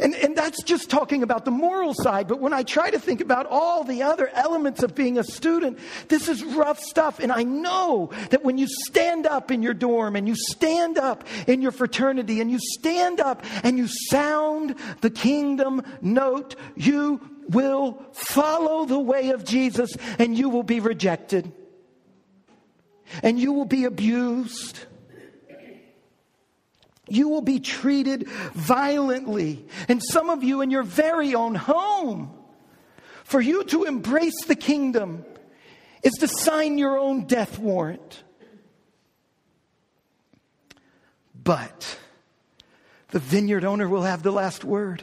And, 0.00 0.14
and 0.14 0.36
that's 0.36 0.62
just 0.62 0.90
talking 0.90 1.22
about 1.22 1.44
the 1.44 1.50
moral 1.50 1.94
side. 1.94 2.28
But 2.28 2.40
when 2.40 2.52
I 2.52 2.62
try 2.62 2.90
to 2.90 2.98
think 2.98 3.20
about 3.20 3.46
all 3.46 3.84
the 3.84 4.02
other 4.02 4.28
elements 4.28 4.82
of 4.82 4.94
being 4.94 5.18
a 5.18 5.24
student, 5.24 5.78
this 6.08 6.28
is 6.28 6.42
rough 6.44 6.80
stuff. 6.80 7.20
And 7.20 7.30
I 7.30 7.44
know 7.44 8.10
that 8.30 8.44
when 8.44 8.58
you 8.58 8.66
stand 8.86 9.26
up 9.26 9.50
in 9.50 9.62
your 9.62 9.74
dorm 9.74 10.16
and 10.16 10.26
you 10.26 10.34
stand 10.36 10.98
up 10.98 11.24
in 11.46 11.62
your 11.62 11.72
fraternity 11.72 12.40
and 12.40 12.50
you 12.50 12.58
stand 12.60 13.20
up 13.20 13.44
and 13.62 13.78
you 13.78 13.86
sound 14.10 14.74
the 15.00 15.10
kingdom 15.10 15.82
note, 16.02 16.56
you 16.76 17.20
will 17.48 18.04
follow 18.12 18.84
the 18.84 18.98
way 18.98 19.30
of 19.30 19.44
Jesus 19.44 19.90
and 20.18 20.36
you 20.36 20.48
will 20.48 20.62
be 20.62 20.80
rejected. 20.80 21.52
And 23.22 23.38
you 23.38 23.52
will 23.52 23.64
be 23.64 23.84
abused. 23.84 24.78
You 27.08 27.28
will 27.28 27.40
be 27.40 27.58
treated 27.58 28.28
violently. 28.28 29.66
And 29.88 30.02
some 30.02 30.28
of 30.28 30.44
you 30.44 30.60
in 30.60 30.70
your 30.70 30.82
very 30.82 31.34
own 31.34 31.54
home. 31.54 32.34
For 33.24 33.40
you 33.40 33.64
to 33.64 33.84
embrace 33.84 34.44
the 34.46 34.56
kingdom 34.56 35.24
is 36.02 36.14
to 36.20 36.28
sign 36.28 36.78
your 36.78 36.98
own 36.98 37.26
death 37.26 37.58
warrant. 37.58 38.22
But 41.34 41.98
the 43.08 43.18
vineyard 43.18 43.64
owner 43.64 43.88
will 43.88 44.02
have 44.02 44.22
the 44.22 44.32
last 44.32 44.64
word. 44.64 45.02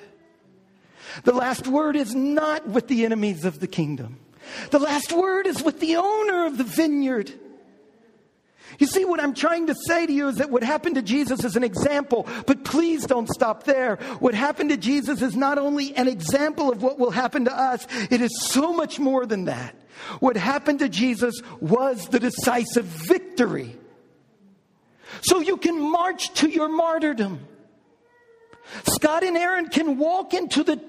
The 1.24 1.34
last 1.34 1.68
word 1.68 1.95
is 1.95 2.13
not 2.13 2.68
with 2.68 2.88
the 2.88 3.05
enemies 3.05 3.45
of 3.45 3.59
the 3.59 3.68
kingdom. 3.68 4.20
The 4.72 4.80
last 4.80 5.11
word 5.11 5.47
is 5.47 5.63
with 5.63 5.80
the 5.80 5.95
owner 5.95 6.45
of 6.45 6.57
the 6.57 6.63
vineyard. 6.63 7.32
You 8.80 8.88
see, 8.88 9.05
what 9.05 9.22
I'm 9.22 9.34
trying 9.34 9.68
to 9.68 9.76
say 9.88 10.05
to 10.05 10.11
you 10.11 10.28
is 10.28 10.38
that 10.38 10.49
what 10.49 10.63
happened 10.63 10.95
to 10.95 11.01
Jesus 11.01 11.43
is 11.43 11.55
an 11.55 11.63
example, 11.63 12.28
but 12.45 12.63
please 12.66 13.05
don't 13.05 13.30
stop 13.30 13.63
there. 13.63 13.97
What 14.20 14.34
happened 14.34 14.72
to 14.72 14.78
Jesus 14.78 15.22
is 15.22 15.36
not 15.36 15.57
only 15.57 15.95
an 15.95 16.07
example 16.07 16.72
of 16.72 16.84
what 16.84 16.99
will 16.99 17.11
happen 17.11 17.45
to 17.45 17.57
us, 17.57 17.88
it 18.11 18.22
is 18.22 18.32
so 18.41 18.74
much 18.74 18.99
more 18.99 19.26
than 19.26 19.45
that. 19.45 19.76
What 20.20 20.36
happened 20.36 20.80
to 20.80 20.89
Jesus 20.89 21.39
was 21.61 22.07
the 22.09 22.20
decisive 22.20 22.86
victory. 22.86 23.78
So 25.22 25.39
you 25.39 25.57
can 25.57 25.80
march 25.80 26.34
to 26.36 26.49
your 26.49 26.68
martyrdom. 26.68 27.47
Scott 28.89 29.24
and 29.24 29.38
Aaron 29.38 29.70
can 29.70 29.97
walk 29.97 30.34
into 30.34 30.63
the 30.63 30.82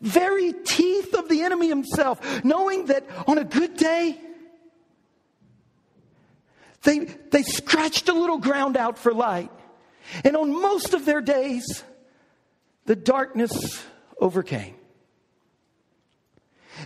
very 0.00 0.52
teeth 0.52 1.14
of 1.14 1.28
the 1.28 1.42
enemy 1.42 1.68
himself, 1.68 2.44
knowing 2.44 2.86
that 2.86 3.04
on 3.26 3.38
a 3.38 3.44
good 3.44 3.76
day, 3.76 4.20
they, 6.82 7.00
they 7.00 7.42
scratched 7.42 8.08
a 8.08 8.12
little 8.12 8.38
ground 8.38 8.76
out 8.76 8.98
for 8.98 9.12
light. 9.12 9.50
And 10.24 10.36
on 10.36 10.60
most 10.60 10.94
of 10.94 11.04
their 11.04 11.20
days, 11.20 11.84
the 12.86 12.96
darkness 12.96 13.84
overcame. 14.18 14.74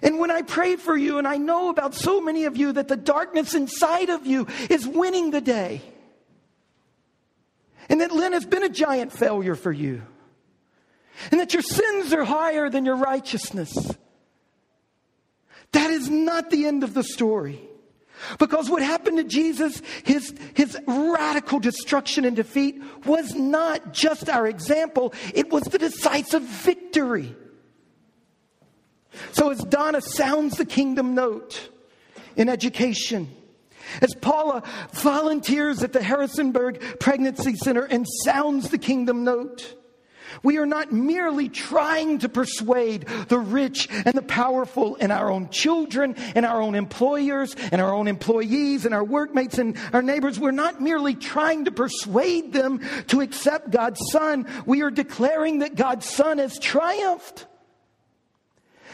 And 0.02 0.18
when 0.18 0.30
I 0.30 0.42
pray 0.42 0.76
for 0.76 0.96
you, 0.96 1.18
and 1.18 1.28
I 1.28 1.36
know 1.36 1.68
about 1.68 1.94
so 1.94 2.20
many 2.20 2.44
of 2.44 2.56
you 2.56 2.72
that 2.72 2.88
the 2.88 2.96
darkness 2.96 3.54
inside 3.54 4.08
of 4.08 4.26
you 4.26 4.46
is 4.70 4.86
winning 4.86 5.30
the 5.30 5.40
day, 5.40 5.82
and 7.88 8.00
that 8.00 8.10
Lent 8.10 8.32
has 8.32 8.46
been 8.46 8.62
a 8.62 8.70
giant 8.70 9.12
failure 9.12 9.54
for 9.54 9.70
you 9.70 10.02
and 11.30 11.40
that 11.40 11.52
your 11.52 11.62
sins 11.62 12.12
are 12.12 12.24
higher 12.24 12.68
than 12.70 12.84
your 12.84 12.96
righteousness. 12.96 13.72
That 15.72 15.90
is 15.90 16.10
not 16.10 16.50
the 16.50 16.66
end 16.66 16.84
of 16.84 16.94
the 16.94 17.02
story. 17.02 17.60
Because 18.38 18.70
what 18.70 18.82
happened 18.82 19.18
to 19.18 19.24
Jesus, 19.24 19.82
his, 20.04 20.34
his 20.54 20.78
radical 20.86 21.58
destruction 21.58 22.24
and 22.24 22.36
defeat, 22.36 22.80
was 23.04 23.34
not 23.34 23.92
just 23.92 24.28
our 24.28 24.46
example, 24.46 25.12
it 25.34 25.50
was 25.50 25.64
the 25.64 25.78
decisive 25.78 26.42
victory. 26.42 27.34
So, 29.32 29.50
as 29.50 29.58
Donna 29.64 30.00
sounds 30.00 30.56
the 30.56 30.64
kingdom 30.64 31.14
note 31.14 31.68
in 32.36 32.48
education, 32.48 33.28
as 34.00 34.14
Paula 34.14 34.62
volunteers 34.92 35.82
at 35.82 35.92
the 35.92 36.02
Harrisonburg 36.02 36.80
Pregnancy 36.98 37.56
Center 37.56 37.84
and 37.84 38.06
sounds 38.24 38.70
the 38.70 38.78
kingdom 38.78 39.24
note, 39.24 39.74
We 40.42 40.58
are 40.58 40.66
not 40.66 40.92
merely 40.92 41.48
trying 41.48 42.18
to 42.20 42.28
persuade 42.28 43.06
the 43.28 43.38
rich 43.38 43.88
and 43.90 44.14
the 44.14 44.22
powerful 44.22 44.96
and 45.00 45.12
our 45.12 45.30
own 45.30 45.48
children 45.50 46.14
and 46.34 46.46
our 46.46 46.60
own 46.60 46.74
employers 46.74 47.54
and 47.70 47.80
our 47.80 47.92
own 47.92 48.08
employees 48.08 48.84
and 48.84 48.94
our 48.94 49.04
workmates 49.04 49.58
and 49.58 49.76
our 49.92 50.02
neighbors. 50.02 50.38
We're 50.38 50.50
not 50.50 50.80
merely 50.80 51.14
trying 51.14 51.66
to 51.66 51.72
persuade 51.72 52.52
them 52.52 52.80
to 53.08 53.20
accept 53.20 53.70
God's 53.70 54.00
Son. 54.10 54.46
We 54.66 54.82
are 54.82 54.90
declaring 54.90 55.60
that 55.60 55.74
God's 55.74 56.08
Son 56.08 56.38
has 56.38 56.58
triumphed. 56.58 57.46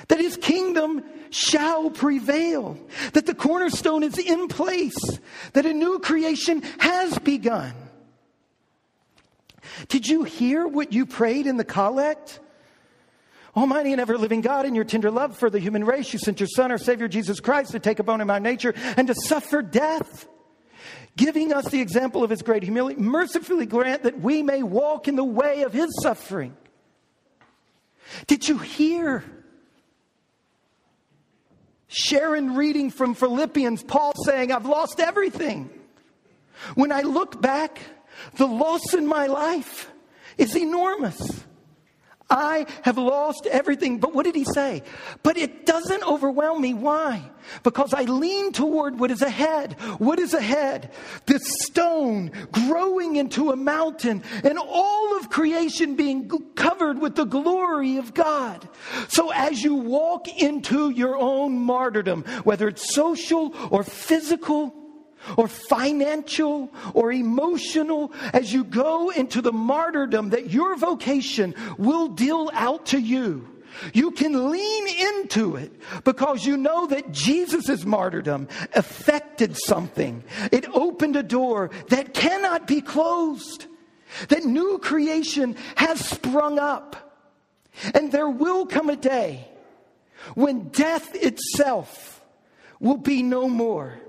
That 0.08 0.20
his 0.20 0.36
kingdom 0.36 1.02
shall 1.30 1.90
prevail. 1.90 2.78
That 3.12 3.26
the 3.26 3.34
cornerstone 3.34 4.02
is 4.02 4.18
in 4.18 4.48
place. 4.48 4.96
That 5.52 5.66
a 5.66 5.74
new 5.74 5.98
creation 5.98 6.62
has 6.78 7.18
begun. 7.18 7.74
Did 9.86 10.08
you 10.08 10.24
hear 10.24 10.66
what 10.66 10.92
you 10.92 11.06
prayed 11.06 11.46
in 11.46 11.56
the 11.56 11.64
collect? 11.64 12.40
Almighty 13.56 13.92
and 13.92 14.00
ever 14.00 14.18
living 14.18 14.40
God, 14.40 14.66
in 14.66 14.74
your 14.74 14.84
tender 14.84 15.10
love 15.10 15.36
for 15.36 15.50
the 15.50 15.58
human 15.58 15.84
race, 15.84 16.12
you 16.12 16.18
sent 16.18 16.40
your 16.40 16.48
Son, 16.48 16.70
our 16.70 16.78
Savior 16.78 17.08
Jesus 17.08 17.40
Christ, 17.40 17.72
to 17.72 17.78
take 17.78 17.98
upon 17.98 18.20
him 18.20 18.30
our 18.30 18.40
nature 18.40 18.74
and 18.96 19.08
to 19.08 19.14
suffer 19.14 19.62
death, 19.62 20.28
giving 21.16 21.52
us 21.52 21.66
the 21.66 21.80
example 21.80 22.22
of 22.22 22.30
his 22.30 22.42
great 22.42 22.62
humility. 22.62 23.00
Mercifully 23.00 23.66
grant 23.66 24.04
that 24.04 24.20
we 24.20 24.42
may 24.42 24.62
walk 24.62 25.08
in 25.08 25.16
the 25.16 25.24
way 25.24 25.62
of 25.62 25.72
his 25.72 25.88
suffering. 26.02 26.56
Did 28.26 28.48
you 28.48 28.58
hear? 28.58 29.24
Sharon 31.88 32.54
reading 32.54 32.90
from 32.90 33.14
Philippians, 33.14 33.82
Paul 33.82 34.12
saying, 34.24 34.52
I've 34.52 34.66
lost 34.66 35.00
everything. 35.00 35.70
When 36.74 36.92
I 36.92 37.00
look 37.00 37.40
back, 37.40 37.80
the 38.36 38.46
loss 38.46 38.94
in 38.94 39.06
my 39.06 39.26
life 39.26 39.90
is 40.36 40.56
enormous. 40.56 41.44
I 42.30 42.66
have 42.82 42.98
lost 42.98 43.46
everything. 43.46 43.98
But 44.00 44.14
what 44.14 44.24
did 44.24 44.34
he 44.34 44.44
say? 44.44 44.82
But 45.22 45.38
it 45.38 45.64
doesn't 45.64 46.06
overwhelm 46.06 46.60
me. 46.60 46.74
Why? 46.74 47.30
Because 47.62 47.94
I 47.94 48.02
lean 48.02 48.52
toward 48.52 48.98
what 48.98 49.10
is 49.10 49.22
ahead. 49.22 49.74
What 49.98 50.18
is 50.18 50.34
ahead? 50.34 50.92
This 51.24 51.42
stone 51.66 52.30
growing 52.52 53.16
into 53.16 53.50
a 53.50 53.56
mountain 53.56 54.22
and 54.44 54.58
all 54.58 55.16
of 55.16 55.30
creation 55.30 55.96
being 55.96 56.28
covered 56.54 57.00
with 57.00 57.14
the 57.14 57.24
glory 57.24 57.96
of 57.96 58.12
God. 58.12 58.68
So 59.08 59.30
as 59.30 59.64
you 59.64 59.74
walk 59.74 60.28
into 60.28 60.90
your 60.90 61.16
own 61.16 61.58
martyrdom, 61.58 62.24
whether 62.44 62.68
it's 62.68 62.94
social 62.94 63.54
or 63.70 63.82
physical, 63.82 64.74
or 65.36 65.48
financial 65.48 66.72
or 66.94 67.12
emotional 67.12 68.12
as 68.32 68.52
you 68.52 68.64
go 68.64 69.10
into 69.10 69.40
the 69.40 69.52
martyrdom 69.52 70.30
that 70.30 70.50
your 70.50 70.76
vocation 70.76 71.54
will 71.76 72.08
deal 72.08 72.50
out 72.54 72.86
to 72.86 72.98
you. 72.98 73.48
You 73.92 74.10
can 74.10 74.50
lean 74.50 74.88
into 75.16 75.56
it 75.56 75.72
because 76.04 76.44
you 76.44 76.56
know 76.56 76.86
that 76.86 77.12
Jesus' 77.12 77.84
martyrdom 77.84 78.48
affected 78.74 79.56
something. 79.56 80.24
It 80.50 80.68
opened 80.74 81.16
a 81.16 81.22
door 81.22 81.70
that 81.88 82.14
cannot 82.14 82.66
be 82.66 82.80
closed, 82.80 83.66
that 84.28 84.44
new 84.44 84.78
creation 84.78 85.56
has 85.76 86.04
sprung 86.04 86.58
up. 86.58 87.04
And 87.94 88.10
there 88.10 88.28
will 88.28 88.66
come 88.66 88.90
a 88.90 88.96
day 88.96 89.48
when 90.34 90.68
death 90.68 91.14
itself 91.14 92.24
will 92.80 92.96
be 92.96 93.22
no 93.22 93.48
more 93.48 94.00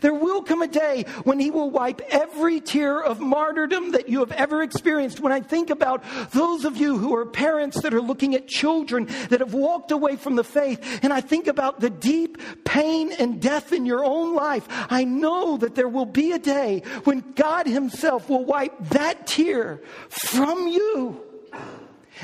there 0.00 0.14
will 0.14 0.42
come 0.42 0.62
a 0.62 0.68
day 0.68 1.04
when 1.24 1.38
he 1.38 1.50
will 1.50 1.70
wipe 1.70 2.00
every 2.10 2.60
tear 2.60 3.00
of 3.00 3.20
martyrdom 3.20 3.92
that 3.92 4.08
you 4.08 4.20
have 4.20 4.32
ever 4.32 4.62
experienced. 4.62 5.20
When 5.20 5.32
I 5.32 5.40
think 5.40 5.70
about 5.70 6.04
those 6.32 6.64
of 6.64 6.76
you 6.76 6.98
who 6.98 7.14
are 7.14 7.26
parents 7.26 7.80
that 7.82 7.94
are 7.94 8.00
looking 8.00 8.34
at 8.34 8.46
children 8.46 9.06
that 9.28 9.40
have 9.40 9.54
walked 9.54 9.90
away 9.90 10.16
from 10.16 10.36
the 10.36 10.44
faith, 10.44 11.00
and 11.02 11.12
I 11.12 11.20
think 11.20 11.46
about 11.46 11.80
the 11.80 11.90
deep 11.90 12.38
pain 12.64 13.12
and 13.12 13.40
death 13.40 13.72
in 13.72 13.86
your 13.86 14.04
own 14.04 14.34
life, 14.34 14.66
I 14.68 15.04
know 15.04 15.56
that 15.58 15.74
there 15.74 15.88
will 15.88 16.06
be 16.06 16.32
a 16.32 16.38
day 16.38 16.82
when 17.04 17.32
God 17.34 17.66
himself 17.66 18.28
will 18.28 18.44
wipe 18.44 18.72
that 18.90 19.26
tear 19.26 19.80
from 20.08 20.66
you. 20.68 21.22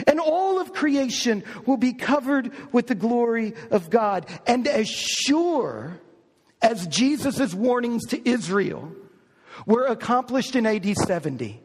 And 0.07 0.21
all 0.21 0.61
of 0.61 0.75
creation 0.75 1.43
will 1.65 1.79
be 1.79 1.95
covered 1.95 2.53
with 2.73 2.87
the 2.87 2.95
glory 2.95 3.55
of 3.71 3.89
God. 3.89 4.27
And 4.47 4.69
as 4.69 4.89
sure 4.89 5.99
as 6.63 6.87
Jesus' 6.87 7.55
warnings 7.55 8.07
to 8.07 8.29
Israel 8.29 8.93
were 9.67 9.87
accomplished 9.87 10.57
in 10.57 10.67
AD 10.67 10.97
70. 10.97 11.61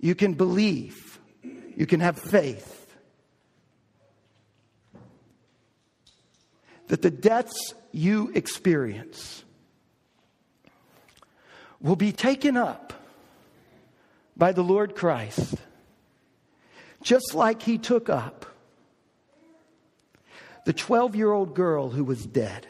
You 0.00 0.14
can 0.14 0.34
believe, 0.34 1.20
you 1.76 1.86
can 1.86 2.00
have 2.00 2.18
faith 2.18 2.78
that 6.88 7.02
the 7.02 7.10
deaths 7.10 7.74
you 7.92 8.30
experience 8.34 9.44
will 11.80 11.96
be 11.96 12.12
taken 12.12 12.56
up 12.56 12.92
by 14.36 14.52
the 14.52 14.62
Lord 14.62 14.94
Christ, 14.94 15.54
just 17.02 17.34
like 17.34 17.62
He 17.62 17.78
took 17.78 18.08
up 18.08 18.46
the 20.64 20.72
12 20.72 21.16
year 21.16 21.32
old 21.32 21.54
girl 21.54 21.90
who 21.90 22.04
was 22.04 22.24
dead, 22.24 22.66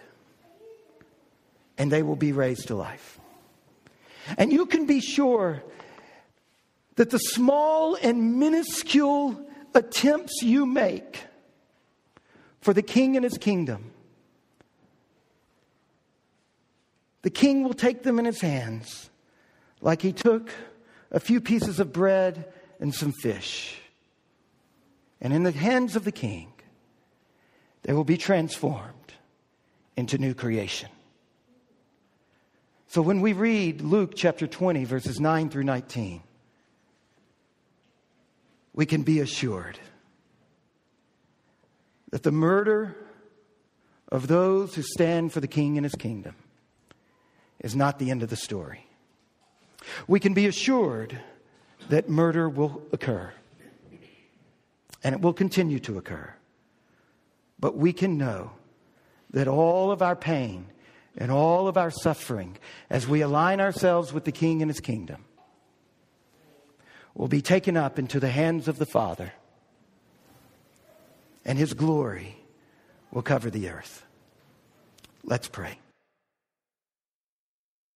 and 1.79 1.91
they 1.91 2.03
will 2.03 2.17
be 2.17 2.33
raised 2.33 2.69
to 2.69 2.75
life. 2.75 3.19
And 4.39 4.53
you 4.53 4.67
can 4.67 4.87
be 4.87 5.01
sure 5.01 5.63
that 6.97 7.11
the 7.11 7.19
small 7.19 7.97
and 7.97 8.39
minuscule 8.39 9.41
attempts 9.75 10.43
you 10.43 10.67
make 10.67 11.25
for 12.61 12.73
the 12.73 12.83
king 12.83 13.17
and 13.17 13.25
his 13.25 13.39
kingdom, 13.39 13.91
the 17.23 17.31
king 17.31 17.65
will 17.65 17.75
take 17.75 18.03
them 18.03 18.19
in 18.19 18.25
his 18.25 18.41
hands 18.41 19.11
like 19.81 20.03
he 20.03 20.13
took 20.13 20.51
a 21.11 21.21
few 21.21 21.41
pieces 21.41 21.81
of 21.81 21.93
bread 21.93 22.53
and 22.81 22.95
some 22.95 23.13
fish. 23.13 23.79
And 25.21 25.33
in 25.33 25.43
the 25.43 25.53
hands 25.53 25.97
of 25.97 26.05
the 26.05 26.13
king, 26.13 26.52
they 27.83 27.93
will 27.93 28.05
be 28.05 28.17
transformed 28.17 29.13
into 29.97 30.19
new 30.19 30.35
creation. 30.35 30.89
So 32.89 33.03
when 33.03 33.21
we 33.21 33.33
read 33.33 33.81
Luke 33.81 34.13
chapter 34.15 34.47
20, 34.47 34.85
verses 34.85 35.19
9 35.19 35.49
through 35.49 35.65
19, 35.65 36.23
we 38.75 38.87
can 38.87 39.03
be 39.03 39.21
assured 39.21 39.79
that 42.11 42.23
the 42.23 42.33
murder 42.33 42.97
of 44.11 44.29
those 44.29 44.75
who 44.75 44.83
stand 44.83 45.33
for 45.33 45.41
the 45.41 45.49
king 45.49 45.79
and 45.79 45.85
his 45.85 45.95
kingdom 45.95 46.35
is 47.61 47.75
not 47.75 47.99
the 47.99 48.11
end 48.11 48.23
of 48.23 48.29
the 48.29 48.37
story. 48.37 48.87
We 50.07 50.21
can 50.21 50.35
be 50.35 50.47
assured 50.47 51.19
that 51.89 52.09
murder 52.09 52.49
will 52.49 52.83
occur, 52.93 53.33
and 55.03 55.15
it 55.15 55.21
will 55.21 55.33
continue 55.33 55.79
to 55.81 55.99
occur. 55.99 56.35
But 57.63 57.77
we 57.77 57.93
can 57.93 58.19
know 58.19 58.51
that 59.31 59.47
all 59.47 59.93
of 59.93 60.03
our 60.03 60.17
pain 60.17 60.67
and 61.17 61.31
all 61.31 61.69
of 61.69 61.77
our 61.77 61.93
suffering, 61.93 62.59
as 62.91 63.07
we 63.07 63.21
align 63.21 63.61
ourselves 63.61 64.13
with 64.13 64.25
the 64.25 64.33
King 64.33 64.63
and 64.63 64.71
his 64.71 64.81
kingdom, 64.81 65.25
will 67.15 67.29
be 67.29 67.41
taken 67.41 67.77
up 67.77 68.01
into 68.01 68.19
the 68.19 68.31
hands 68.31 68.67
of 68.67 68.79
the 68.79 68.87
Father, 68.87 69.33
and 71.45 71.57
his 71.57 71.73
glory 71.73 72.37
will 73.13 73.23
cover 73.23 73.49
the 73.49 73.69
earth. 73.69 74.05
Let's 75.23 75.47
pray. 75.47 75.79